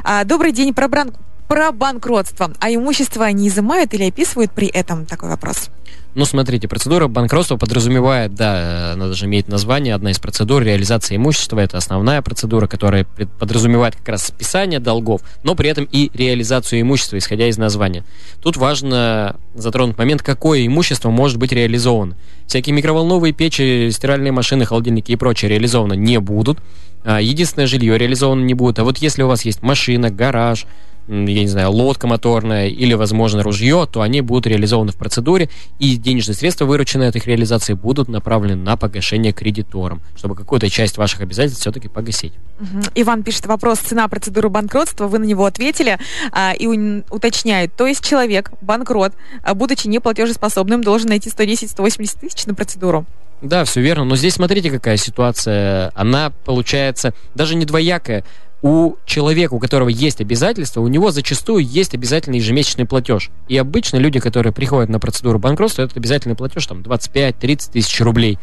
А, 0.04 0.24
добрый 0.24 0.52
день. 0.52 0.74
Про, 0.74 0.88
бран... 0.88 1.12
про 1.48 1.72
банкротство. 1.72 2.52
А 2.60 2.70
имущество 2.70 3.24
они 3.24 3.48
изымают 3.48 3.94
или 3.94 4.08
описывают 4.08 4.52
при 4.52 4.68
этом? 4.68 5.06
Такой 5.06 5.28
вопрос. 5.28 5.70
Ну, 6.14 6.26
смотрите, 6.26 6.68
процедура 6.68 7.08
банкротства 7.08 7.56
подразумевает, 7.56 8.34
да, 8.34 8.92
она 8.92 9.08
даже 9.08 9.24
имеет 9.24 9.48
название, 9.48 9.94
одна 9.94 10.10
из 10.10 10.18
процедур 10.18 10.62
реализации 10.62 11.16
имущества, 11.16 11.60
это 11.60 11.78
основная 11.78 12.20
процедура, 12.20 12.66
которая 12.66 13.06
подразумевает 13.38 13.96
как 13.96 14.10
раз 14.10 14.26
списание 14.26 14.78
долгов, 14.78 15.22
но 15.42 15.54
при 15.54 15.70
этом 15.70 15.88
и 15.90 16.10
реализацию 16.12 16.82
имущества, 16.82 17.16
исходя 17.16 17.48
из 17.48 17.56
названия. 17.56 18.04
Тут 18.42 18.58
важно 18.58 19.36
затронуть 19.54 19.96
момент, 19.96 20.22
какое 20.22 20.66
имущество 20.66 21.08
может 21.08 21.38
быть 21.38 21.52
реализовано. 21.52 22.18
Всякие 22.46 22.74
микроволновые 22.74 23.32
печи, 23.32 23.88
стиральные 23.90 24.32
машины, 24.32 24.66
холодильники 24.66 25.12
и 25.12 25.16
прочее 25.16 25.48
реализовано 25.48 25.94
не 25.94 26.20
будут. 26.20 26.58
А, 27.04 27.22
единственное 27.22 27.66
жилье 27.66 27.96
реализовано 27.96 28.44
не 28.44 28.52
будет. 28.52 28.78
А 28.78 28.84
вот 28.84 28.98
если 28.98 29.22
у 29.22 29.28
вас 29.28 29.46
есть 29.46 29.62
машина, 29.62 30.10
гараж, 30.10 30.66
я 31.08 31.40
не 31.40 31.48
знаю, 31.48 31.70
лодка 31.70 32.06
моторная 32.06 32.68
или, 32.68 32.94
возможно, 32.94 33.42
ружье, 33.42 33.88
то 33.90 34.02
они 34.02 34.20
будут 34.20 34.46
реализованы 34.46 34.92
в 34.92 34.96
процедуре, 34.96 35.48
и 35.78 35.96
денежные 35.96 36.34
средства, 36.34 36.64
вырученные 36.64 37.08
от 37.08 37.16
их 37.16 37.26
реализации, 37.26 37.74
будут 37.74 38.08
направлены 38.08 38.62
на 38.62 38.76
погашение 38.76 39.32
кредиторам, 39.32 40.00
чтобы 40.16 40.34
какую-то 40.34 40.68
часть 40.70 40.98
ваших 40.98 41.20
обязательств 41.20 41.60
все-таки 41.60 41.88
погасить. 41.88 42.32
Угу. 42.60 42.82
Иван 42.94 43.22
пишет 43.22 43.46
вопрос 43.46 43.78
«Цена 43.78 44.06
процедуры 44.08 44.48
банкротства». 44.48 45.08
Вы 45.08 45.18
на 45.18 45.24
него 45.24 45.44
ответили 45.44 45.98
а, 46.30 46.52
и 46.52 46.66
уточняет. 47.10 47.74
То 47.74 47.86
есть 47.86 48.04
человек, 48.04 48.52
банкрот, 48.60 49.12
а, 49.42 49.54
будучи 49.54 49.88
неплатежеспособным, 49.88 50.82
должен 50.82 51.08
найти 51.08 51.30
110-180 51.30 52.20
тысяч 52.20 52.46
на 52.46 52.54
процедуру? 52.54 53.06
Да, 53.42 53.64
все 53.64 53.80
верно. 53.80 54.04
Но 54.04 54.16
здесь 54.16 54.34
смотрите, 54.34 54.70
какая 54.70 54.96
ситуация. 54.96 55.90
Она 55.94 56.30
получается 56.44 57.12
даже 57.34 57.56
не 57.56 57.64
двоякая 57.64 58.24
у 58.62 58.94
человека, 59.04 59.54
у 59.54 59.58
которого 59.58 59.88
есть 59.88 60.20
обязательства, 60.20 60.80
у 60.80 60.88
него 60.88 61.10
зачастую 61.10 61.66
есть 61.66 61.94
обязательный 61.94 62.38
ежемесячный 62.38 62.86
платеж. 62.86 63.30
И 63.48 63.56
обычно 63.56 63.96
люди, 63.96 64.20
которые 64.20 64.52
приходят 64.52 64.88
на 64.88 65.00
процедуру 65.00 65.38
банкротства, 65.40 65.82
этот 65.82 65.96
обязательный 65.96 66.36
платеж 66.36 66.66
там 66.66 66.80
25-30 66.80 67.72
тысяч 67.72 68.00
рублей. 68.00 68.38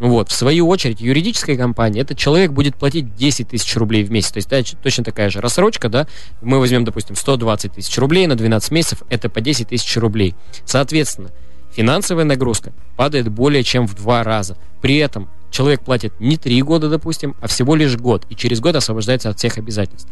Вот. 0.00 0.30
В 0.30 0.32
свою 0.32 0.66
очередь, 0.66 1.00
юридическая 1.00 1.56
компания, 1.56 2.00
этот 2.00 2.18
человек 2.18 2.52
будет 2.52 2.74
платить 2.74 3.14
10 3.14 3.48
тысяч 3.48 3.76
рублей 3.76 4.02
в 4.02 4.10
месяц. 4.10 4.32
То 4.32 4.38
есть 4.38 4.48
да, 4.48 4.62
точно 4.82 5.04
такая 5.04 5.30
же 5.30 5.40
рассрочка, 5.40 5.88
да, 5.88 6.08
мы 6.40 6.58
возьмем, 6.58 6.84
допустим, 6.84 7.14
120 7.14 7.74
тысяч 7.74 7.96
рублей 7.98 8.26
на 8.26 8.34
12 8.34 8.70
месяцев, 8.72 9.02
это 9.08 9.28
по 9.28 9.40
10 9.40 9.68
тысяч 9.68 9.96
рублей. 9.98 10.34
Соответственно, 10.64 11.30
финансовая 11.70 12.24
нагрузка 12.24 12.72
падает 12.96 13.28
более 13.28 13.62
чем 13.62 13.86
в 13.86 13.94
два 13.94 14.24
раза. 14.24 14.56
При 14.80 14.96
этом 14.96 15.28
человек 15.50 15.82
платит 15.82 16.18
не 16.20 16.36
три 16.36 16.60
года, 16.62 16.88
допустим, 16.88 17.34
а 17.40 17.48
всего 17.48 17.74
лишь 17.74 17.96
год, 17.96 18.24
и 18.28 18.36
через 18.36 18.60
год 18.60 18.76
освобождается 18.76 19.30
от 19.30 19.38
всех 19.38 19.58
обязательств. 19.58 20.08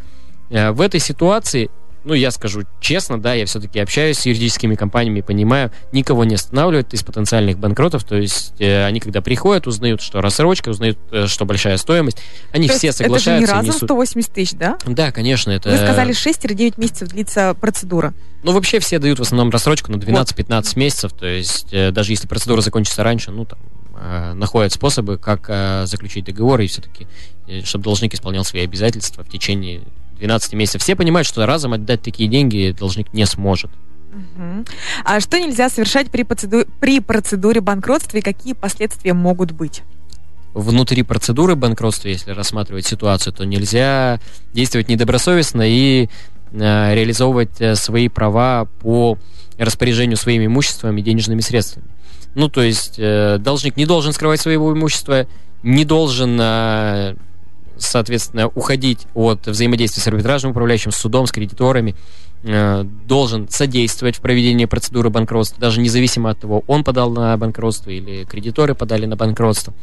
Э, 0.49 0.71
в 0.71 0.81
этой 0.81 0.99
ситуации 0.99 1.69
ну, 2.03 2.13
я 2.13 2.31
скажу 2.31 2.63
честно, 2.79 3.21
да, 3.21 3.33
я 3.33 3.45
все-таки 3.45 3.79
общаюсь 3.79 4.19
с 4.19 4.25
юридическими 4.25 4.75
компаниями, 4.75 5.21
понимаю, 5.21 5.71
никого 5.91 6.23
не 6.23 6.35
останавливают 6.35 6.93
из 6.93 7.03
потенциальных 7.03 7.59
банкротов, 7.59 8.03
то 8.03 8.15
есть 8.15 8.53
э, 8.59 8.85
они, 8.85 8.99
когда 8.99 9.21
приходят, 9.21 9.67
узнают, 9.67 10.01
что 10.01 10.21
рассрочка, 10.21 10.69
узнают, 10.69 10.97
э, 11.11 11.27
что 11.27 11.45
большая 11.45 11.77
стоимость, 11.77 12.17
они 12.51 12.67
то 12.67 12.77
все 12.77 12.91
соглашаются. 12.91 13.31
Это 13.31 13.39
же 13.39 13.45
не 13.45 13.51
разом 13.51 13.67
несут... 13.67 13.89
180 13.89 14.33
тысяч, 14.33 14.53
да? 14.53 14.77
Да, 14.85 15.11
конечно. 15.11 15.51
Это... 15.51 15.69
Вы 15.69 15.77
сказали, 15.77 16.13
6-9 16.13 16.75
месяцев 16.77 17.09
длится 17.09 17.53
процедура. 17.59 18.13
Ну, 18.43 18.53
вообще 18.53 18.79
все 18.79 18.99
дают 18.99 19.19
в 19.19 19.23
основном 19.23 19.49
рассрочку 19.49 19.91
на 19.91 19.97
12-15 19.97 20.47
вот. 20.47 20.75
месяцев, 20.77 21.11
то 21.13 21.25
есть 21.25 21.67
э, 21.71 21.91
даже 21.91 22.13
если 22.13 22.27
процедура 22.27 22.61
закончится 22.61 23.03
раньше, 23.03 23.31
ну, 23.31 23.45
там, 23.45 23.59
э, 23.99 24.33
находят 24.33 24.73
способы, 24.73 25.17
как 25.17 25.45
э, 25.47 25.85
заключить 25.85 26.25
договор 26.25 26.61
и 26.61 26.67
все-таки, 26.67 27.07
э, 27.47 27.61
чтобы 27.63 27.83
должник 27.83 28.13
исполнял 28.13 28.43
свои 28.43 28.63
обязательства 28.63 29.23
в 29.23 29.29
течение 29.29 29.81
12 30.19 30.53
месяцев. 30.53 30.81
Все 30.81 30.95
понимают, 30.95 31.27
что 31.27 31.45
разом 31.45 31.73
отдать 31.73 32.01
такие 32.01 32.29
деньги 32.29 32.75
должник 32.77 33.13
не 33.13 33.25
сможет. 33.25 33.71
Угу. 34.11 34.65
А 35.05 35.19
что 35.19 35.39
нельзя 35.39 35.69
совершать 35.69 36.09
при, 36.09 36.23
процеду... 36.23 36.65
при 36.79 36.99
процедуре 36.99 37.61
банкротства 37.61 38.17
и 38.17 38.21
какие 38.21 38.53
последствия 38.53 39.13
могут 39.13 39.51
быть? 39.51 39.83
Внутри 40.53 41.03
процедуры 41.03 41.55
банкротства, 41.55 42.07
если 42.07 42.31
рассматривать 42.31 42.85
ситуацию, 42.85 43.33
то 43.33 43.45
нельзя 43.45 44.19
действовать 44.51 44.89
недобросовестно 44.89 45.61
и 45.63 46.09
реализовывать 46.51 47.59
э, 47.59 47.75
свои 47.75 48.07
права 48.09 48.65
по 48.81 49.17
распоряжению 49.57 50.17
своим 50.17 50.45
имуществом 50.45 50.97
и 50.97 51.01
денежными 51.01 51.41
средствами. 51.41 51.87
Ну, 52.35 52.49
то 52.49 52.61
есть 52.61 52.95
э, 52.97 53.37
должник 53.39 53.77
не 53.77 53.85
должен 53.85 54.13
скрывать 54.13 54.39
своего 54.39 54.71
имущества, 54.73 55.27
не 55.63 55.85
должен 55.85 56.39
э, 56.39 57.15
соответственно, 57.81 58.47
уходить 58.47 59.07
от 59.13 59.47
взаимодействия 59.47 60.01
с 60.01 60.07
арбитражным 60.07 60.51
управляющим, 60.51 60.91
с 60.91 60.97
судом, 60.97 61.27
с 61.27 61.31
кредиторами, 61.31 61.95
э, 62.43 62.83
должен 63.05 63.49
содействовать 63.49 64.17
в 64.17 64.21
проведении 64.21 64.65
процедуры 64.65 65.09
банкротства, 65.09 65.59
даже 65.59 65.81
независимо 65.81 66.29
от 66.29 66.39
того, 66.39 66.63
он 66.67 66.83
подал 66.83 67.11
на 67.11 67.35
банкротство 67.37 67.89
или 67.89 68.23
кредиторы 68.23 68.75
подали 68.75 69.05
на 69.05 69.15
банкротство. 69.15 69.73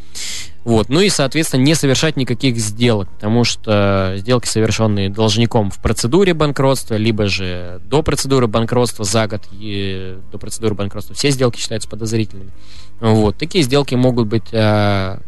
Вот. 0.65 0.89
Ну 0.89 1.01
и, 1.01 1.09
соответственно, 1.09 1.63
не 1.63 1.75
совершать 1.75 2.17
никаких 2.17 2.57
сделок, 2.59 3.09
потому 3.11 3.45
что 3.45 4.15
сделки, 4.17 4.49
совершенные 4.49 5.11
должником 5.11 5.71
в 5.71 5.79
процедуре 5.79 6.35
банкротства, 6.35 6.97
либо 6.97 7.27
же 7.27 7.81
до 7.85 8.03
процедуры 8.03 8.47
банкротства 8.49 9.05
за 9.05 9.29
год 9.29 9.43
и 9.53 10.19
до 10.33 10.39
процедуры 10.39 10.75
банкротства, 10.75 11.15
все 11.15 11.31
сделки 11.31 11.61
считаются 11.61 11.89
подозрительными. 11.89 12.51
Вот. 13.01 13.37
Такие 13.37 13.63
сделки 13.63 13.95
могут 13.95 14.27
быть 14.27 14.53
э, 14.53 15.19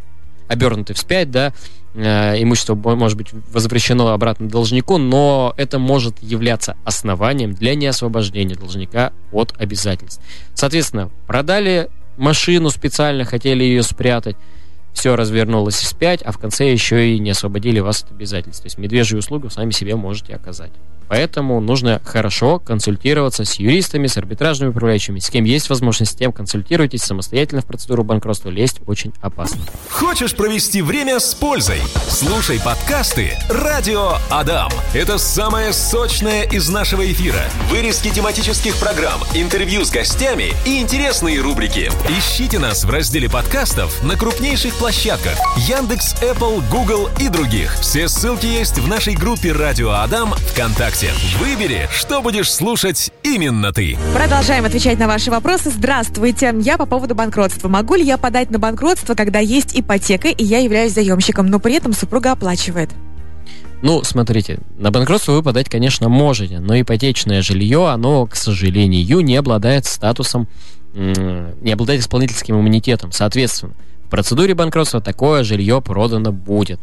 обернуты 0.49 0.95
вспять, 0.95 1.31
да, 1.31 1.53
имущество 1.95 2.75
может 2.75 3.17
быть 3.17 3.29
возвращено 3.53 4.13
обратно 4.13 4.49
должнику, 4.49 4.99
но 4.99 5.55
это 5.57 5.79
может 5.79 6.23
являться 6.23 6.77
основанием 6.85 7.55
для 7.55 7.75
неосвобождения 7.75 8.55
должника 8.55 9.13
от 9.33 9.55
обязательств. 9.59 10.23
Соответственно, 10.55 11.11
продали 11.27 11.89
машину 12.17 12.71
специально, 12.71 13.25
хотели 13.25 13.65
ее 13.65 13.83
спрятать, 13.83 14.37
все 14.93 15.17
развернулось 15.17 15.77
вспять, 15.77 16.23
а 16.23 16.33
в 16.33 16.39
конце 16.39 16.71
еще 16.71 17.15
и 17.15 17.19
не 17.19 17.31
освободили 17.31 17.81
вас 17.81 18.03
от 18.03 18.11
обязательств. 18.11 18.63
То 18.63 18.67
есть 18.67 18.79
медвежью 18.79 19.19
услугу 19.21 19.49
сами 19.49 19.71
себе 19.71 19.97
можете 19.97 20.35
оказать. 20.35 20.73
Поэтому 21.09 21.61
нужно 21.61 22.01
хорошо 22.05 22.59
консультироваться 22.59 23.45
с 23.45 23.55
юристами, 23.55 24.07
с 24.07 24.17
арбитражными 24.17 24.71
управляющими, 24.71 25.19
с 25.19 25.31
кем 25.31 25.45
есть 25.45 25.71
возможность, 25.71 26.13
с 26.13 26.15
тем 26.15 26.33
консультируйтесь 26.33 27.03
самостоятельно 27.03 27.63
в 27.63 27.67
процедуру 27.67 28.05
банкротства. 28.05 28.51
Лезть 28.51 28.81
очень 28.87 29.13
опасно. 29.21 29.61
Хочешь 29.91 30.35
провести 30.35 30.83
время 30.83 31.19
с 31.19 31.35
пользой? 31.35 31.81
Слушай 32.09 32.61
подкасты 32.63 33.33
«Радио 33.49 34.17
Адам». 34.31 34.71
Это 34.93 35.19
самое 35.19 35.73
сочное 35.73 36.45
из 36.45 36.69
нашего 36.69 37.11
эфира. 37.11 37.41
Вырезки 37.71 38.11
тематических 38.11 38.77
программ, 38.77 39.21
интервью 39.35 39.85
с 39.85 39.91
гостями 39.91 40.53
и 40.67 40.81
интересные 40.81 41.41
рубрики. 41.41 41.91
Ищите 42.09 42.59
нас 42.59 42.85
в 42.85 42.91
разделе 42.91 43.31
подкастов 43.31 44.03
на 44.03 44.17
крупнейших 44.17 44.75
площадках 44.75 45.39
Яндекс, 45.57 46.15
Apple, 46.23 46.63
Google 46.71 47.09
и 47.19 47.29
других. 47.29 47.75
Все 47.81 48.09
ссылки 48.09 48.47
есть 48.47 48.79
в 48.79 48.89
нашей 48.89 49.15
группе 49.15 49.53
«Радио 49.53 49.91
Адам» 49.91 50.35
ВКонтакте 50.35 50.98
ВКонтакте. 50.99 51.13
Выбери, 51.39 51.89
что 51.93 52.21
будешь 52.21 52.53
слушать 52.53 53.13
именно 53.23 53.73
ты. 53.73 53.97
Продолжаем 54.15 54.65
отвечать 54.65 54.99
на 54.99 55.07
ваши 55.07 55.31
вопросы. 55.31 55.71
Здравствуйте. 55.71 56.55
Я 56.61 56.77
по 56.77 56.87
поводу 56.87 57.15
банкротства. 57.15 57.69
Могу 57.69 57.95
ли 57.95 58.05
я 58.05 58.19
подать 58.19 58.51
на 58.51 58.59
банкротство, 58.59 59.15
когда 59.15 59.39
есть 59.39 59.79
ипотека 59.79 60.29
и 60.29 60.45
я 60.45 60.59
являюсь 60.59 60.93
заемщиком, 60.93 61.47
но 61.47 61.59
при 61.61 61.75
этом 61.75 61.93
супруга 61.93 62.33
оплачивает? 62.33 62.91
Ну, 63.81 64.03
смотрите, 64.03 64.59
на 64.77 64.91
банкротство 64.91 65.33
вы 65.33 65.43
подать, 65.43 65.69
конечно, 65.69 66.09
можете, 66.09 66.59
но 66.59 66.81
ипотечное 66.81 67.43
жилье, 67.43 67.89
оно, 67.91 68.27
к 68.27 68.35
сожалению, 68.35 69.21
не 69.21 69.37
обладает 69.37 69.87
статусом, 69.87 70.49
не 70.95 71.73
обладает 71.73 72.01
исполнительским 72.01 72.59
иммунитетом. 72.59 73.13
Соответственно, 73.13 73.75
в 74.05 74.11
процедуре 74.11 74.55
банкротства 74.55 75.01
такое 75.01 75.45
жилье 75.45 75.81
продано 75.81 76.33
будет. 76.33 76.81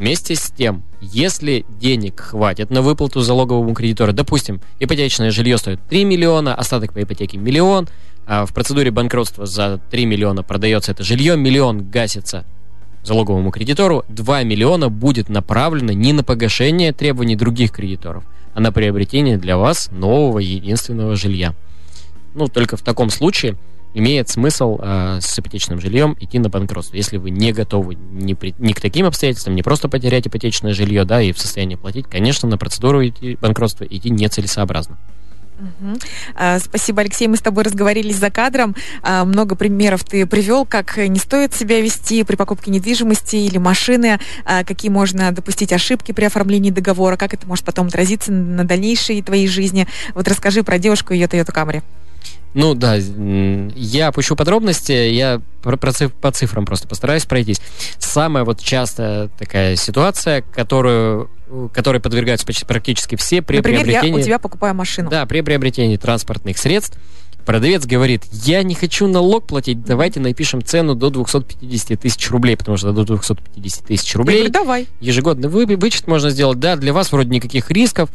Вместе 0.00 0.34
с 0.34 0.50
тем, 0.50 0.82
если 1.02 1.66
денег 1.78 2.20
хватит 2.20 2.70
на 2.70 2.80
выплату 2.80 3.20
залоговому 3.20 3.74
кредитору, 3.74 4.14
допустим, 4.14 4.62
ипотечное 4.78 5.30
жилье 5.30 5.58
стоит 5.58 5.78
3 5.90 6.04
миллиона, 6.04 6.54
остаток 6.54 6.94
по 6.94 7.02
ипотеке 7.02 7.36
миллион, 7.36 7.86
а 8.26 8.46
в 8.46 8.54
процедуре 8.54 8.90
банкротства 8.90 9.44
за 9.44 9.78
3 9.90 10.06
миллиона 10.06 10.42
продается 10.42 10.92
это 10.92 11.04
жилье, 11.04 11.36
миллион 11.36 11.90
гасится 11.90 12.46
залоговому 13.02 13.50
кредитору, 13.50 14.06
2 14.08 14.42
миллиона 14.44 14.88
будет 14.88 15.28
направлено 15.28 15.92
не 15.92 16.14
на 16.14 16.24
погашение 16.24 16.94
требований 16.94 17.36
других 17.36 17.70
кредиторов, 17.70 18.24
а 18.54 18.60
на 18.60 18.72
приобретение 18.72 19.36
для 19.36 19.58
вас 19.58 19.90
нового 19.92 20.38
единственного 20.38 21.14
жилья. 21.14 21.54
Ну, 22.32 22.48
только 22.48 22.78
в 22.78 22.82
таком 22.82 23.10
случае 23.10 23.58
имеет 23.94 24.28
смысл 24.28 24.78
э, 24.80 25.18
с 25.20 25.38
ипотечным 25.38 25.80
жильем 25.80 26.16
идти 26.20 26.38
на 26.38 26.48
банкротство. 26.48 26.96
Если 26.96 27.16
вы 27.16 27.30
не 27.30 27.52
готовы 27.52 27.94
ни, 27.94 28.34
при, 28.34 28.54
ни 28.58 28.72
к 28.72 28.80
таким 28.80 29.06
обстоятельствам, 29.06 29.54
не 29.54 29.62
просто 29.62 29.88
потерять 29.88 30.26
ипотечное 30.26 30.74
жилье, 30.74 31.04
да, 31.04 31.20
и 31.20 31.32
в 31.32 31.38
состоянии 31.38 31.76
платить, 31.76 32.06
конечно, 32.08 32.48
на 32.48 32.58
процедуру 32.58 33.06
идти, 33.06 33.36
банкротства 33.40 33.84
идти 33.84 34.10
нецелесообразно. 34.10 34.98
А, 36.34 36.58
спасибо, 36.58 37.02
Алексей. 37.02 37.28
Мы 37.28 37.36
с 37.36 37.40
тобой 37.40 37.64
разговорились 37.64 38.16
за 38.16 38.30
кадром. 38.30 38.74
А, 39.02 39.26
много 39.26 39.56
примеров 39.56 40.04
ты 40.04 40.24
привел, 40.24 40.64
как 40.64 40.96
не 40.96 41.18
стоит 41.18 41.54
себя 41.54 41.80
вести 41.80 42.24
при 42.24 42.36
покупке 42.36 42.70
недвижимости 42.70 43.36
или 43.36 43.58
машины, 43.58 44.18
какие 44.44 44.90
можно 44.90 45.32
допустить 45.32 45.72
ошибки 45.72 46.12
при 46.12 46.24
оформлении 46.24 46.70
договора, 46.70 47.16
как 47.16 47.34
это 47.34 47.46
может 47.46 47.64
потом 47.66 47.88
отразиться 47.88 48.32
на 48.32 48.64
дальнейшей 48.64 49.20
твоей 49.22 49.48
жизни. 49.48 49.86
Вот 50.14 50.28
расскажи 50.28 50.62
про 50.62 50.78
девушку 50.78 51.12
и 51.12 51.18
ее 51.18 51.26
Toyota 51.26 51.52
Camry. 51.52 51.82
Ну 52.54 52.74
да, 52.74 52.96
я 52.96 54.08
опущу 54.08 54.34
подробности, 54.34 54.92
я 54.92 55.40
по, 55.62 55.76
по 55.76 56.32
цифрам 56.32 56.64
просто 56.64 56.88
постараюсь 56.88 57.24
пройтись. 57.24 57.60
Самая 57.98 58.44
вот 58.44 58.60
частая 58.60 59.28
такая 59.38 59.76
ситуация, 59.76 60.42
которую, 60.42 61.30
которой 61.72 62.00
подвергаются 62.00 62.46
практически 62.66 63.16
все 63.16 63.40
при 63.40 63.58
Например, 63.58 63.82
приобретении... 63.82 64.16
я 64.16 64.22
у 64.22 64.24
тебя 64.24 64.38
покупаю 64.38 64.74
машину. 64.74 65.10
Да, 65.10 65.24
при 65.26 65.42
приобретении 65.42 65.96
транспортных 65.96 66.58
средств. 66.58 66.98
Продавец 67.44 67.86
говорит, 67.86 68.24
я 68.30 68.62
не 68.62 68.74
хочу 68.74 69.06
налог 69.06 69.46
платить, 69.46 69.82
давайте 69.82 70.20
напишем 70.20 70.62
цену 70.62 70.94
до 70.94 71.10
250 71.10 71.98
тысяч 71.98 72.30
рублей, 72.30 72.56
потому 72.56 72.76
что 72.76 72.92
до 72.92 73.04
250 73.04 73.86
тысяч 73.86 74.14
рублей 74.14 74.34
я 74.34 74.48
говорю, 74.48 74.52
давай. 74.52 74.88
ежегодный 75.00 75.48
вы, 75.48 75.64
вычет 75.64 76.06
можно 76.06 76.30
сделать. 76.30 76.58
Да, 76.58 76.76
для 76.76 76.92
вас 76.92 77.10
вроде 77.12 77.30
никаких 77.30 77.70
рисков, 77.70 78.10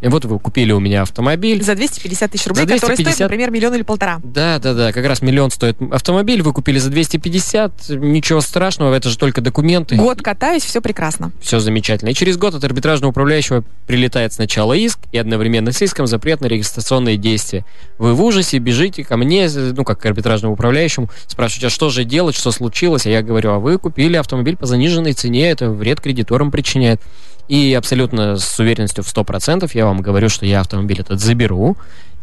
и 0.00 0.08
вот 0.08 0.24
вы 0.26 0.38
купили 0.38 0.72
у 0.72 0.80
меня 0.80 1.02
автомобиль. 1.02 1.62
За 1.62 1.74
250 1.74 2.30
тысяч 2.30 2.46
рублей, 2.46 2.66
250... 2.66 2.80
который 2.80 3.12
стоит, 3.12 3.18
например, 3.18 3.50
миллион 3.50 3.74
или 3.74 3.82
полтора. 3.82 4.20
Да, 4.22 4.58
да, 4.58 4.74
да, 4.74 4.92
как 4.92 5.06
раз 5.06 5.22
миллион 5.22 5.50
стоит 5.50 5.78
автомобиль, 5.90 6.42
вы 6.42 6.52
купили 6.52 6.78
за 6.78 6.90
250, 6.90 7.88
ничего 7.90 8.40
страшного, 8.40 8.94
это 8.94 9.08
же 9.08 9.16
только 9.16 9.40
документы. 9.40 9.96
Год 9.96 10.20
катаюсь, 10.20 10.64
все 10.64 10.82
прекрасно. 10.82 11.32
Все 11.40 11.60
замечательно. 11.60 12.10
И 12.10 12.14
через 12.14 12.36
год 12.36 12.54
от 12.54 12.64
арбитражного 12.64 13.10
управляющего 13.10 13.64
прилетает 13.86 14.34
сначала 14.34 14.74
иск, 14.74 14.98
и 15.12 15.18
одновременно 15.18 15.72
с 15.72 15.80
иском 15.80 16.06
запрет 16.06 16.40
на 16.40 16.46
регистрационные 16.46 17.16
действия. 17.16 17.64
Вы 17.98 18.14
в 18.14 18.22
ужасе 18.22 18.58
бежите 18.58 19.02
ко 19.02 19.16
мне, 19.16 19.48
ну, 19.48 19.84
как 19.84 20.00
к 20.00 20.06
арбитражному 20.06 20.54
управляющему, 20.54 21.08
спрашиваете, 21.26 21.68
а 21.68 21.70
что 21.70 21.88
же 21.88 22.04
делать, 22.04 22.36
что 22.36 22.50
случилось? 22.50 23.06
А 23.06 23.10
я 23.10 23.22
говорю, 23.22 23.52
а 23.52 23.58
вы 23.58 23.78
купили 23.78 24.16
автомобиль 24.16 24.56
по 24.56 24.66
заниженной 24.66 25.14
цене, 25.14 25.50
это 25.50 25.70
вред 25.70 26.00
кредиторам 26.00 26.50
причиняет. 26.50 27.00
И 27.48 27.72
абсолютно 27.74 28.36
с 28.36 28.58
уверенностью 28.58 29.04
в 29.04 29.06
100% 29.06 29.70
я 29.74 29.86
вам 29.86 30.00
говорю, 30.00 30.28
что 30.28 30.46
я 30.46 30.60
автомобиль 30.60 31.00
этот 31.00 31.20
заберу, 31.20 31.76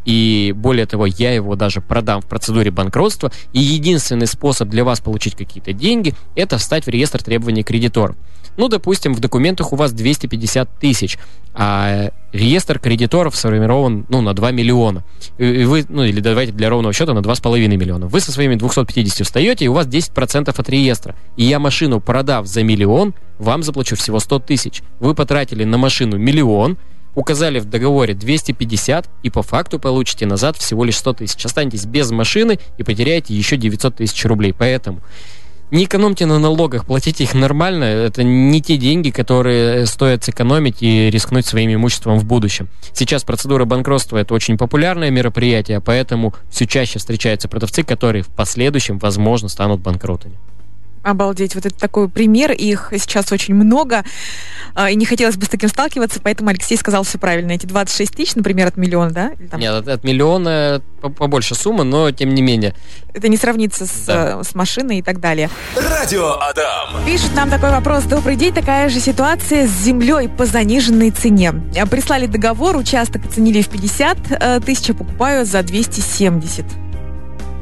и 0.05 0.53
более 0.55 0.85
того, 0.85 1.05
я 1.05 1.33
его 1.33 1.55
даже 1.55 1.79
продам 1.79 2.21
в 2.21 2.25
процедуре 2.25 2.71
банкротства, 2.71 3.31
и 3.53 3.59
единственный 3.59 4.27
способ 4.27 4.67
для 4.69 4.83
вас 4.83 4.99
получить 4.99 5.35
какие-то 5.35 5.71
деньги– 5.71 6.13
это 6.35 6.57
встать 6.57 6.85
в 6.85 6.89
реестр 6.89 7.23
требований 7.23 7.63
кредиторов. 7.63 8.17
Ну, 8.57 8.67
допустим, 8.67 9.13
в 9.13 9.19
документах 9.19 9.73
у 9.73 9.75
вас 9.75 9.91
250 9.93 10.79
тысяч, 10.79 11.17
а 11.53 12.09
реестр 12.31 12.79
кредиторов 12.79 13.35
сформирован, 13.35 14.05
ну, 14.09 14.21
на 14.21 14.33
2 14.33 14.51
миллиона. 14.51 15.03
И 15.37 15.63
вы, 15.65 15.85
ну, 15.87 16.03
или 16.03 16.19
давайте 16.19 16.51
для 16.51 16.69
ровного 16.69 16.93
счета 16.93 17.13
на 17.13 17.19
2,5 17.19 17.67
миллиона. 17.67 18.07
Вы 18.07 18.19
со 18.19 18.31
своими 18.31 18.55
250 18.55 19.25
встаете, 19.25 19.65
и 19.65 19.67
у 19.67 19.73
вас 19.73 19.87
10% 19.87 20.53
от 20.55 20.69
реестра. 20.69 21.15
И 21.37 21.43
я 21.45 21.59
машину, 21.59 21.99
продав 21.99 22.47
за 22.47 22.63
миллион, 22.63 23.13
вам 23.39 23.63
заплачу 23.63 23.95
всего 23.95 24.19
100 24.19 24.39
тысяч. 24.39 24.81
Вы 24.99 25.13
потратили 25.15 25.63
на 25.63 25.77
машину 25.77 26.17
миллион, 26.17 26.77
указали 27.15 27.59
в 27.59 27.65
договоре 27.65 28.13
250 28.13 29.09
и 29.21 29.29
по 29.29 29.43
факту 29.43 29.79
получите 29.79 30.25
назад 30.25 30.57
всего 30.57 30.83
лишь 30.83 30.97
100 30.97 31.13
тысяч. 31.13 31.45
Останетесь 31.45 31.85
без 31.85 32.11
машины 32.11 32.59
и 32.77 32.83
потеряете 32.83 33.35
еще 33.35 33.57
900 33.57 33.97
тысяч 33.97 34.25
рублей. 34.25 34.53
Поэтому 34.57 35.01
не 35.73 35.85
экономьте 35.85 36.27
на 36.27 36.37
налогах, 36.37 36.85
платите 36.85 37.23
их 37.23 37.33
нормально. 37.33 37.83
Это 37.83 38.23
не 38.23 38.61
те 38.61 38.77
деньги, 38.77 39.09
которые 39.09 39.87
стоит 39.87 40.23
сэкономить 40.23 40.77
и 40.81 41.09
рискнуть 41.09 41.47
своим 41.47 41.73
имуществом 41.73 42.19
в 42.19 42.25
будущем. 42.25 42.69
Сейчас 42.93 43.23
процедура 43.23 43.65
банкротства 43.65 44.19
это 44.19 44.35
очень 44.35 44.57
популярное 44.57 45.09
мероприятие, 45.09 45.81
поэтому 45.81 46.35
все 46.51 46.67
чаще 46.67 46.99
встречаются 46.99 47.49
продавцы, 47.49 47.83
которые 47.83 48.21
в 48.21 48.27
последующем, 48.27 48.99
возможно, 48.99 49.49
станут 49.49 49.81
банкротами. 49.81 50.37
Обалдеть, 51.03 51.55
вот 51.55 51.65
это 51.65 51.75
такой 51.77 52.09
пример, 52.09 52.51
их 52.51 52.91
сейчас 52.91 53.31
очень 53.31 53.53
много, 53.53 54.03
а, 54.73 54.89
и 54.89 54.95
не 54.95 55.05
хотелось 55.05 55.35
бы 55.35 55.45
с 55.45 55.49
таким 55.49 55.69
сталкиваться, 55.69 56.19
поэтому 56.23 56.49
Алексей 56.49 56.77
сказал 56.77 57.03
все 57.03 57.17
правильно. 57.17 57.51
Эти 57.51 57.65
26 57.65 58.15
тысяч, 58.15 58.35
например, 58.35 58.67
от 58.67 58.77
миллиона, 58.77 59.11
да? 59.11 59.31
там... 59.51 59.59
Нет, 59.59 59.73
от, 59.73 59.87
от 59.87 60.03
миллиона 60.03 60.81
побольше 61.01 61.55
сумма, 61.55 61.83
но 61.83 62.11
тем 62.11 62.33
не 62.33 62.41
менее. 62.41 62.73
Это 63.13 63.27
не 63.27 63.37
сравнится 63.37 63.85
с, 63.85 64.05
да. 64.05 64.43
с 64.43 64.55
машиной 64.55 64.99
и 64.99 65.01
так 65.01 65.19
далее. 65.19 65.49
Радио 65.75 66.39
Адам. 66.39 67.05
Пишет 67.05 67.35
нам 67.35 67.49
такой 67.49 67.71
вопрос. 67.71 68.05
Добрый 68.05 68.35
день, 68.35 68.53
такая 68.53 68.89
же 68.89 68.99
ситуация 68.99 69.67
с 69.67 69.71
землей 69.71 70.29
по 70.29 70.45
заниженной 70.45 71.11
цене. 71.11 71.53
Прислали 71.91 72.25
договор, 72.27 72.77
участок 72.77 73.25
оценили 73.25 73.61
в 73.61 73.69
50 73.69 74.17
э, 74.31 74.59
тысяч, 74.65 74.89
а 74.89 74.93
покупаю 74.93 75.45
за 75.45 75.61
270. 75.61 76.65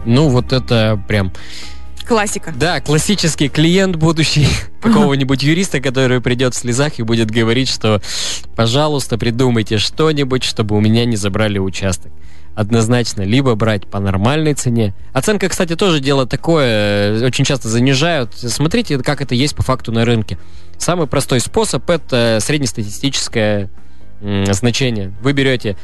Ну, 0.06 0.30
вот 0.30 0.54
это 0.54 1.00
прям 1.08 1.32
Классика. 2.12 2.54
Да, 2.54 2.82
классический 2.82 3.48
клиент 3.48 3.96
будущий 3.96 4.46
какого-нибудь 4.82 5.44
юриста, 5.44 5.80
который 5.80 6.20
придет 6.20 6.54
в 6.54 6.58
слезах 6.58 7.00
и 7.00 7.04
будет 7.04 7.32
говорить, 7.32 7.70
что, 7.70 8.02
пожалуйста, 8.54 9.18
придумайте 9.18 9.78
что-нибудь, 9.78 10.44
чтобы 10.44 10.76
у 10.76 10.82
меня 10.82 11.06
не 11.06 11.16
забрали 11.16 11.58
участок. 11.58 12.12
Однозначно, 12.54 13.22
либо 13.22 13.56
брать 13.56 13.88
по 13.88 14.02
нормальной 14.02 14.56
цене. 14.56 14.94
Оценка, 15.14 15.48
кстати, 15.48 15.78
тоже 15.78 16.02
дело 16.02 16.28
такое, 16.28 17.26
очень 17.26 17.46
часто 17.46 17.70
занижают. 17.70 18.34
Смотрите, 18.36 18.98
как 18.98 19.22
это 19.22 19.34
есть 19.34 19.56
по 19.56 19.64
факту 19.64 19.94
на 19.94 20.04
рынке. 20.04 20.38
Самый 20.78 21.08
простой 21.08 21.40
способ 21.40 21.90
это 21.90 22.40
среднестатистическое 22.42 23.70
значение. 24.20 25.14
Вы 25.22 25.32
берете 25.32 25.78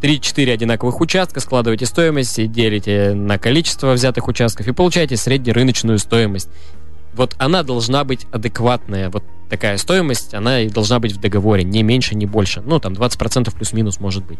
3-4 0.00 0.52
одинаковых 0.52 1.00
участка, 1.00 1.40
складываете 1.40 1.86
стоимость 1.86 2.38
и 2.38 2.46
делите 2.46 3.14
на 3.14 3.38
количество 3.38 3.92
взятых 3.92 4.28
участков 4.28 4.66
и 4.68 4.72
получаете 4.72 5.16
среднерыночную 5.16 5.98
стоимость. 5.98 6.48
Вот 7.14 7.34
она 7.38 7.62
должна 7.62 8.04
быть 8.04 8.26
адекватная. 8.32 9.08
Вот 9.08 9.22
такая 9.48 9.78
стоимость, 9.78 10.34
она 10.34 10.62
и 10.62 10.68
должна 10.68 10.98
быть 10.98 11.12
в 11.12 11.20
договоре, 11.20 11.62
не 11.62 11.82
меньше, 11.82 12.14
не 12.16 12.26
больше. 12.26 12.60
Ну, 12.66 12.80
там 12.80 12.92
20% 12.92 13.54
плюс-минус 13.54 14.00
может 14.00 14.24
быть. 14.24 14.38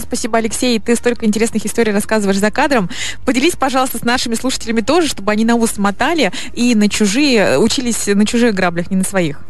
Спасибо, 0.00 0.38
Алексей. 0.38 0.78
Ты 0.80 0.96
столько 0.96 1.26
интересных 1.26 1.64
историй 1.64 1.92
рассказываешь 1.92 2.38
за 2.38 2.50
кадром. 2.50 2.90
Поделись, 3.24 3.54
пожалуйста, 3.54 3.98
с 3.98 4.02
нашими 4.02 4.34
слушателями 4.34 4.80
тоже, 4.80 5.08
чтобы 5.08 5.30
они 5.30 5.44
на 5.44 5.54
ус 5.54 5.78
мотали 5.78 6.32
и 6.54 6.74
на 6.74 6.88
чужие, 6.88 7.58
учились 7.58 8.06
на 8.08 8.26
чужих 8.26 8.54
граблях, 8.54 8.90
не 8.90 8.96
на 8.96 9.04
своих. 9.04 9.40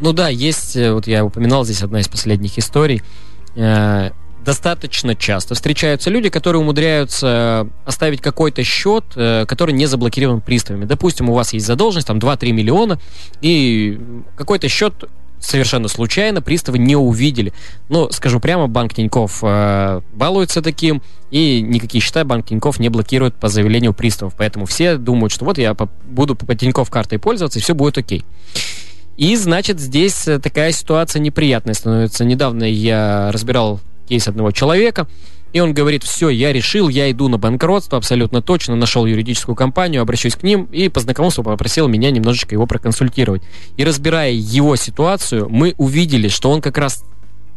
Ну 0.00 0.12
да, 0.12 0.28
есть, 0.28 0.76
э, 0.76 0.92
вот 0.92 1.06
я 1.06 1.24
упоминал 1.24 1.64
здесь 1.64 1.82
одна 1.82 2.00
из 2.00 2.08
последних 2.08 2.58
историй 2.58 3.02
э, 3.54 4.10
достаточно 4.50 5.14
часто 5.14 5.54
встречаются 5.54 6.10
люди, 6.10 6.28
которые 6.28 6.60
умудряются 6.60 7.68
оставить 7.84 8.20
какой-то 8.20 8.64
счет, 8.64 9.04
э, 9.14 9.44
который 9.46 9.72
не 9.72 9.86
заблокирован 9.86 10.40
приставами. 10.40 10.86
Допустим, 10.86 11.30
у 11.30 11.34
вас 11.34 11.52
есть 11.52 11.64
задолженность, 11.66 12.08
там 12.08 12.18
2-3 12.18 12.50
миллиона, 12.50 12.98
и 13.42 14.00
какой-то 14.34 14.68
счет 14.68 15.04
совершенно 15.38 15.86
случайно 15.86 16.42
приставы 16.42 16.78
не 16.78 16.96
увидели. 16.96 17.52
Но, 17.88 18.10
скажу 18.10 18.40
прямо, 18.40 18.66
банк 18.66 18.92
Тиньков 18.92 19.38
э, 19.42 20.00
балуется 20.14 20.62
таким, 20.62 21.00
и 21.30 21.60
никакие 21.60 22.02
счета 22.02 22.24
банк 22.24 22.48
Тиньков 22.48 22.80
не 22.80 22.88
блокирует 22.88 23.36
по 23.36 23.46
заявлению 23.46 23.94
приставов. 23.94 24.34
Поэтому 24.36 24.66
все 24.66 24.96
думают, 24.96 25.32
что 25.32 25.44
вот 25.44 25.58
я 25.58 25.74
по, 25.74 25.88
буду 26.06 26.34
по 26.34 26.56
Тиньков 26.56 26.90
картой 26.90 27.20
пользоваться, 27.20 27.60
и 27.60 27.62
все 27.62 27.76
будет 27.76 27.98
окей. 27.98 28.24
И, 29.16 29.36
значит, 29.36 29.78
здесь 29.78 30.26
такая 30.42 30.72
ситуация 30.72 31.20
неприятная 31.20 31.74
становится. 31.74 32.24
Недавно 32.24 32.64
я 32.64 33.30
разбирал 33.30 33.78
кейс 34.10 34.28
одного 34.28 34.50
человека, 34.50 35.06
и 35.52 35.60
он 35.60 35.72
говорит, 35.72 36.04
все, 36.04 36.28
я 36.28 36.52
решил, 36.52 36.88
я 36.88 37.10
иду 37.10 37.28
на 37.28 37.38
банкротство, 37.38 37.98
абсолютно 37.98 38.42
точно, 38.42 38.76
нашел 38.76 39.06
юридическую 39.06 39.56
компанию, 39.56 40.02
обращусь 40.02 40.36
к 40.36 40.42
ним, 40.42 40.64
и 40.64 40.88
по 40.88 41.00
знакомству 41.00 41.42
попросил 41.42 41.88
меня 41.88 42.10
немножечко 42.10 42.54
его 42.54 42.66
проконсультировать. 42.66 43.42
И 43.76 43.84
разбирая 43.84 44.32
его 44.32 44.76
ситуацию, 44.76 45.48
мы 45.48 45.74
увидели, 45.78 46.28
что 46.28 46.50
он 46.50 46.60
как 46.60 46.78
раз 46.78 47.02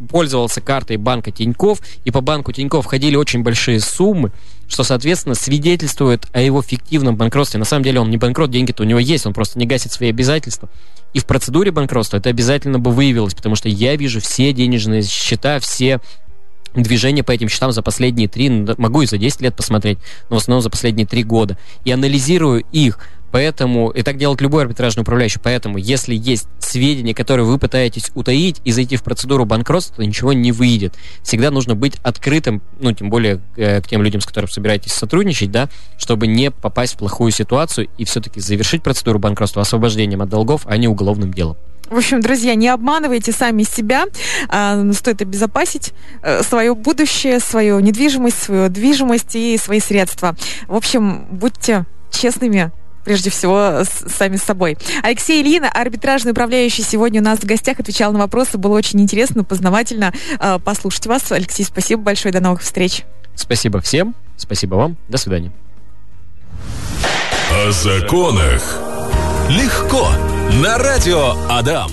пользовался 0.09 0.59
картой 0.59 0.97
банка 0.97 1.31
Тиньков, 1.31 1.79
и 2.03 2.09
по 2.09 2.21
банку 2.21 2.51
Тиньков 2.51 2.85
ходили 2.85 3.15
очень 3.15 3.43
большие 3.43 3.79
суммы, 3.79 4.31
что, 4.67 4.83
соответственно, 4.83 5.35
свидетельствует 5.35 6.27
о 6.33 6.41
его 6.41 6.63
фиктивном 6.63 7.15
банкротстве. 7.15 7.59
На 7.59 7.65
самом 7.65 7.83
деле 7.83 7.99
он 7.99 8.09
не 8.09 8.17
банкрот, 8.17 8.49
деньги-то 8.49 8.83
у 8.83 8.85
него 8.87 8.99
есть, 8.99 9.27
он 9.27 9.33
просто 9.33 9.59
не 9.59 9.67
гасит 9.67 9.91
свои 9.91 10.09
обязательства. 10.09 10.67
И 11.13 11.19
в 11.19 11.25
процедуре 11.25 11.71
банкротства 11.71 12.17
это 12.17 12.29
обязательно 12.29 12.79
бы 12.79 12.89
выявилось, 12.89 13.35
потому 13.35 13.55
что 13.55 13.69
я 13.69 13.95
вижу 13.95 14.19
все 14.19 14.51
денежные 14.51 15.03
счета, 15.03 15.59
все 15.59 16.01
движение 16.75 17.23
по 17.23 17.31
этим 17.31 17.49
счетам 17.49 17.71
за 17.71 17.81
последние 17.81 18.27
три, 18.27 18.49
ну, 18.49 18.73
могу 18.77 19.01
и 19.01 19.05
за 19.05 19.17
10 19.17 19.41
лет 19.41 19.55
посмотреть, 19.55 19.99
но 20.29 20.37
в 20.37 20.39
основном 20.39 20.61
за 20.61 20.69
последние 20.69 21.05
три 21.05 21.23
года. 21.23 21.57
И 21.85 21.91
анализирую 21.91 22.63
их. 22.71 22.99
Поэтому, 23.33 23.89
и 23.89 24.03
так 24.03 24.17
делает 24.17 24.41
любой 24.41 24.61
арбитражный 24.61 25.01
управляющий, 25.01 25.39
поэтому, 25.41 25.79
если 25.79 26.13
есть 26.13 26.47
сведения, 26.59 27.15
которые 27.15 27.47
вы 27.47 27.57
пытаетесь 27.57 28.11
утаить 28.13 28.61
и 28.63 28.71
зайти 28.71 28.95
в 28.95 29.01
процедуру 29.01 29.43
банкротства, 29.43 29.95
то 29.95 30.05
ничего 30.05 30.33
не 30.33 30.51
выйдет. 30.51 30.93
Всегда 31.23 31.49
нужно 31.49 31.73
быть 31.73 31.95
открытым, 32.03 32.61
ну, 32.79 32.91
тем 32.91 33.09
более 33.09 33.41
э, 33.55 33.81
к 33.81 33.87
тем 33.87 34.03
людям, 34.03 34.21
с 34.21 34.27
которыми 34.27 34.51
собираетесь 34.51 34.93
сотрудничать, 34.93 35.49
да, 35.49 35.67
чтобы 35.97 36.27
не 36.27 36.51
попасть 36.51 36.93
в 36.93 36.97
плохую 36.97 37.31
ситуацию 37.31 37.87
и 37.97 38.05
все-таки 38.05 38.39
завершить 38.39 38.83
процедуру 38.83 39.17
банкротства 39.17 39.63
освобождением 39.63 40.21
от 40.21 40.29
долгов, 40.29 40.61
а 40.65 40.77
не 40.77 40.87
уголовным 40.87 41.33
делом. 41.33 41.57
В 41.89 41.97
общем, 41.97 42.21
друзья, 42.21 42.55
не 42.55 42.69
обманывайте 42.69 43.31
сами 43.31 43.63
себя. 43.63 44.05
А, 44.49 44.81
стоит 44.93 45.21
обезопасить 45.21 45.93
э, 46.21 46.41
свое 46.43 46.73
будущее, 46.73 47.39
свою 47.39 47.79
недвижимость, 47.79 48.41
свою 48.41 48.69
движимость 48.69 49.35
и 49.35 49.57
свои 49.57 49.79
средства. 49.79 50.35
В 50.67 50.75
общем, 50.75 51.25
будьте 51.29 51.85
честными 52.11 52.71
прежде 53.03 53.29
всего, 53.29 53.83
с, 53.83 54.09
сами 54.15 54.37
с 54.37 54.43
собой. 54.43 54.77
Алексей 55.01 55.41
Ильин, 55.41 55.65
арбитражный 55.71 56.31
управляющий, 56.31 56.83
сегодня 56.83 57.21
у 57.21 57.23
нас 57.23 57.39
в 57.39 57.45
гостях 57.45 57.79
отвечал 57.79 58.13
на 58.13 58.19
вопросы. 58.19 58.57
Было 58.57 58.77
очень 58.77 59.01
интересно, 59.01 59.43
познавательно 59.43 60.13
э, 60.39 60.59
послушать 60.59 61.05
вас. 61.07 61.31
Алексей, 61.31 61.63
спасибо 61.65 62.01
большое. 62.01 62.33
До 62.33 62.39
новых 62.39 62.61
встреч. 62.61 63.03
Спасибо 63.35 63.81
всем. 63.81 64.15
Спасибо 64.37 64.75
вам. 64.75 64.97
До 65.09 65.17
свидания. 65.17 65.51
О 67.51 67.71
законах 67.71 68.79
легко 69.49 70.09
на 70.51 70.77
радио 70.77 71.33
Адам. 71.49 71.91